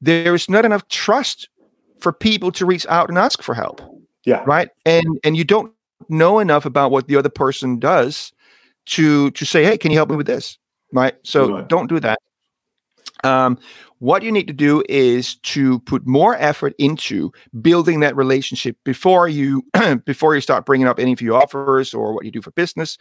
there's 0.00 0.48
not 0.50 0.64
enough 0.64 0.86
trust 0.88 1.48
for 2.00 2.12
people 2.12 2.50
to 2.52 2.66
reach 2.66 2.86
out 2.86 3.08
and 3.08 3.16
ask 3.16 3.42
for 3.42 3.54
help 3.54 3.80
yeah. 4.24 4.42
right? 4.46 4.68
And 4.84 5.18
and 5.24 5.36
you 5.36 5.44
don't 5.44 5.72
know 6.08 6.38
enough 6.38 6.66
about 6.66 6.90
what 6.90 7.08
the 7.08 7.16
other 7.16 7.28
person 7.28 7.78
does 7.78 8.32
to 8.86 9.30
to 9.32 9.44
say 9.44 9.64
hey 9.64 9.78
can 9.78 9.90
you 9.90 9.96
help 9.96 10.10
me 10.10 10.16
with 10.16 10.26
this? 10.26 10.58
Right? 10.92 11.14
So 11.22 11.56
right. 11.56 11.68
don't 11.68 11.88
do 11.88 12.00
that. 12.00 12.18
Um, 13.24 13.58
what 14.00 14.24
you 14.24 14.32
need 14.32 14.48
to 14.48 14.52
do 14.52 14.82
is 14.88 15.36
to 15.36 15.78
put 15.80 16.04
more 16.06 16.34
effort 16.36 16.74
into 16.78 17.32
building 17.60 18.00
that 18.00 18.16
relationship 18.16 18.76
before 18.84 19.28
you 19.28 19.64
before 20.04 20.34
you 20.34 20.40
start 20.40 20.66
bringing 20.66 20.86
up 20.86 20.98
any 20.98 21.12
of 21.12 21.20
your 21.20 21.40
offers 21.40 21.94
or 21.94 22.12
what 22.12 22.24
you 22.24 22.30
do 22.30 22.42
for 22.42 22.50
business. 22.52 22.98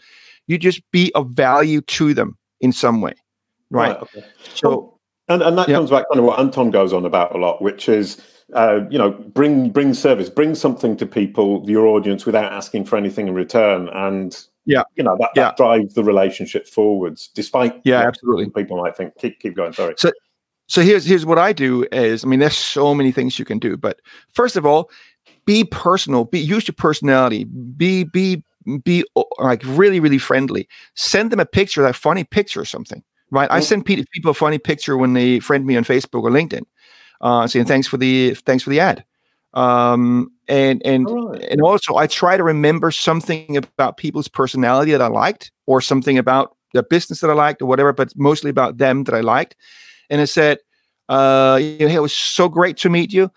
You 0.47 0.57
just 0.57 0.81
be 0.91 1.11
of 1.15 1.29
value 1.31 1.81
to 1.81 2.13
them 2.13 2.37
in 2.59 2.71
some 2.71 3.01
way 3.01 3.13
right? 3.71 3.89
right 3.89 4.01
okay. 4.03 4.23
So, 4.53 4.99
and, 5.27 5.41
and 5.41 5.57
that 5.57 5.69
yep. 5.69 5.77
comes 5.77 5.89
back 5.89 6.05
kind 6.11 6.19
of 6.19 6.25
what 6.25 6.39
Anton 6.39 6.71
goes 6.71 6.93
on 6.93 7.05
about 7.05 7.33
a 7.33 7.37
lot, 7.37 7.61
which 7.61 7.87
is, 7.87 8.21
uh, 8.53 8.81
you 8.89 8.97
know, 8.97 9.11
bring 9.11 9.69
bring 9.69 9.93
service, 9.93 10.29
bring 10.29 10.55
something 10.55 10.97
to 10.97 11.05
people, 11.05 11.63
your 11.69 11.87
audience, 11.87 12.25
without 12.25 12.51
asking 12.51 12.85
for 12.85 12.97
anything 12.97 13.27
in 13.27 13.33
return, 13.33 13.87
and 13.93 14.45
yeah, 14.65 14.83
you 14.95 15.03
know 15.03 15.15
that, 15.19 15.29
that 15.35 15.41
yeah. 15.41 15.53
drives 15.55 15.93
the 15.93 16.03
relationship 16.03 16.67
forwards, 16.67 17.29
despite 17.33 17.79
yeah, 17.85 18.01
absolutely. 18.01 18.49
People 18.49 18.77
might 18.77 18.95
think 18.95 19.13
keep 19.17 19.39
keep 19.39 19.55
going. 19.55 19.73
Sorry. 19.73 19.93
So, 19.97 20.11
so 20.67 20.81
here's 20.81 21.05
here's 21.05 21.25
what 21.25 21.39
I 21.39 21.53
do 21.53 21.85
is, 21.91 22.25
I 22.25 22.27
mean, 22.27 22.39
there's 22.39 22.57
so 22.57 22.93
many 22.93 23.11
things 23.11 23.39
you 23.39 23.45
can 23.45 23.59
do, 23.59 23.77
but 23.77 24.01
first 24.33 24.57
of 24.57 24.65
all, 24.65 24.89
be 25.45 25.63
personal, 25.63 26.25
be 26.25 26.39
use 26.39 26.67
your 26.67 26.75
personality, 26.75 27.45
be 27.45 28.03
be 28.03 28.43
be 28.83 29.05
like 29.39 29.61
really 29.65 29.99
really 29.99 30.17
friendly. 30.17 30.67
Send 30.95 31.31
them 31.31 31.39
a 31.39 31.45
picture, 31.45 31.81
that 31.81 31.95
funny 31.95 32.23
picture 32.25 32.59
or 32.59 32.65
something 32.65 33.01
right? 33.31 33.49
I 33.51 33.61
send 33.61 33.85
people 33.85 34.31
a 34.31 34.33
funny 34.33 34.59
picture 34.59 34.97
when 34.97 35.13
they 35.13 35.39
friend 35.39 35.65
me 35.65 35.75
on 35.77 35.83
Facebook 35.83 36.23
or 36.23 36.29
LinkedIn, 36.29 36.63
uh, 37.21 37.47
saying 37.47 37.65
thanks 37.65 37.87
for 37.87 37.97
the 37.97 38.35
thanks 38.35 38.63
for 38.63 38.69
the 38.69 38.79
ad. 38.79 39.03
Um, 39.53 40.31
and 40.47 40.85
and 40.85 41.09
right. 41.09 41.41
and 41.43 41.61
also 41.61 41.95
I 41.95 42.07
try 42.07 42.37
to 42.37 42.43
remember 42.43 42.91
something 42.91 43.57
about 43.57 43.97
people's 43.97 44.27
personality 44.27 44.91
that 44.91 45.01
I 45.01 45.07
liked, 45.07 45.51
or 45.65 45.81
something 45.81 46.17
about 46.17 46.55
the 46.73 46.83
business 46.83 47.21
that 47.21 47.29
I 47.29 47.33
liked, 47.33 47.61
or 47.61 47.65
whatever, 47.65 47.93
but 47.93 48.13
mostly 48.15 48.49
about 48.49 48.77
them 48.77 49.05
that 49.05 49.15
I 49.15 49.21
liked. 49.21 49.55
And 50.09 50.21
I 50.21 50.25
said, 50.25 50.59
uh, 51.09 51.59
you 51.61 51.79
know, 51.79 51.87
hey, 51.87 51.95
it 51.95 52.01
was 52.01 52.13
so 52.13 52.47
great 52.47 52.77
to 52.77 52.89
meet 52.89 53.11
you. 53.11 53.31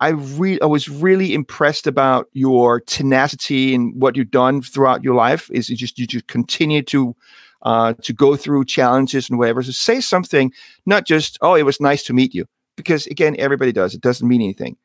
I 0.00 0.10
re- 0.10 0.60
I 0.60 0.66
was 0.66 0.88
really 0.88 1.34
impressed 1.34 1.86
about 1.86 2.28
your 2.32 2.80
tenacity 2.80 3.74
and 3.74 3.94
what 4.00 4.16
you've 4.16 4.30
done 4.30 4.62
throughout 4.62 5.04
your 5.04 5.14
life. 5.14 5.50
Is 5.52 5.68
you 5.68 5.76
just 5.76 5.98
you 5.98 6.06
just 6.06 6.26
continue 6.26 6.82
to 6.82 7.14
uh, 7.62 7.94
to 8.02 8.12
go 8.12 8.36
through 8.36 8.64
challenges 8.64 9.28
and 9.28 9.38
whatever. 9.38 9.62
So 9.62 9.72
say 9.72 10.00
something, 10.00 10.52
not 10.86 11.06
just, 11.06 11.38
oh, 11.42 11.54
it 11.54 11.64
was 11.64 11.80
nice 11.80 12.02
to 12.04 12.12
meet 12.12 12.34
you, 12.34 12.46
because 12.76 13.06
again, 13.08 13.36
everybody 13.38 13.72
does. 13.72 13.94
It 13.94 14.00
doesn't 14.00 14.26
mean 14.26 14.40
anything. 14.40 14.76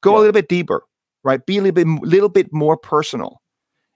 Go 0.00 0.12
yeah. 0.12 0.16
a 0.16 0.20
little 0.20 0.32
bit 0.32 0.48
deeper, 0.48 0.82
right? 1.24 1.44
Be 1.44 1.58
a 1.58 1.62
little 1.62 1.84
bit, 1.84 2.02
little 2.02 2.28
bit 2.28 2.52
more 2.52 2.76
personal, 2.76 3.40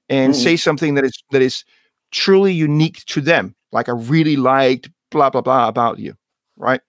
and 0.08 0.34
mm. 0.34 0.36
say 0.36 0.56
something 0.56 0.94
that 0.94 1.04
is 1.04 1.22
that 1.30 1.42
is 1.42 1.64
truly 2.10 2.52
unique 2.52 3.04
to 3.06 3.20
them. 3.20 3.54
Like 3.72 3.88
I 3.88 3.92
really 3.92 4.36
liked 4.36 4.90
blah 5.10 5.30
blah 5.30 5.40
blah 5.40 5.68
about 5.68 5.98
you, 5.98 6.14
right? 6.56 6.80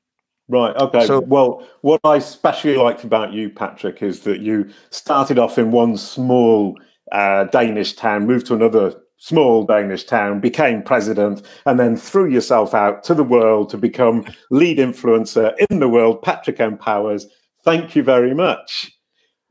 Right. 0.47 0.75
Okay. 0.75 1.07
So, 1.07 1.21
well, 1.21 1.65
what 1.81 1.99
I 2.03 2.17
especially 2.17 2.75
liked 2.75 3.03
about 3.03 3.33
you, 3.33 3.49
Patrick, 3.49 4.03
is 4.03 4.19
that 4.21 4.41
you 4.41 4.69
started 4.91 5.39
off 5.39 5.57
in 5.57 5.71
one 5.71 5.97
small 5.97 6.77
uh, 7.11 7.45
Danish 7.45 7.93
town, 7.93 8.27
moved 8.27 8.45
to 8.47 8.53
another 8.53 8.93
small 9.25 9.65
Danish 9.65 10.03
town, 10.03 10.39
became 10.39 10.83
president, 10.83 11.41
and 11.65 11.79
then 11.79 11.95
threw 11.95 12.29
yourself 12.29 12.75
out 12.75 13.03
to 13.03 13.15
the 13.15 13.23
world 13.23 13.71
to 13.71 13.77
become 13.77 14.23
lead 14.51 14.77
influencer 14.77 15.55
in 15.67 15.79
the 15.79 15.89
world. 15.89 16.21
Patrick 16.21 16.59
M. 16.59 16.77
Powers, 16.77 17.25
thank 17.63 17.95
you 17.95 18.03
very 18.03 18.35
much. 18.35 18.91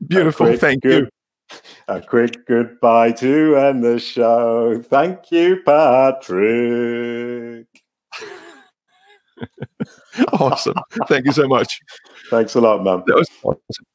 Beautiful. 0.07 0.55
Thank 0.55 0.81
good, 0.81 1.09
you. 1.51 1.57
A 1.89 2.01
quick 2.01 2.47
goodbye 2.47 3.11
to 3.13 3.57
end 3.57 3.83
the 3.83 3.99
show. 3.99 4.81
Thank 4.81 5.29
you, 5.31 5.59
Patrick. 5.65 7.67
awesome. 10.39 10.75
Thank 11.09 11.25
you 11.25 11.33
so 11.33 11.49
much. 11.49 11.81
Thanks 12.29 12.55
a 12.55 12.61
lot, 12.61 12.81
man. 12.81 13.03
That 13.07 13.17
was 13.17 13.29
awesome. 13.43 13.85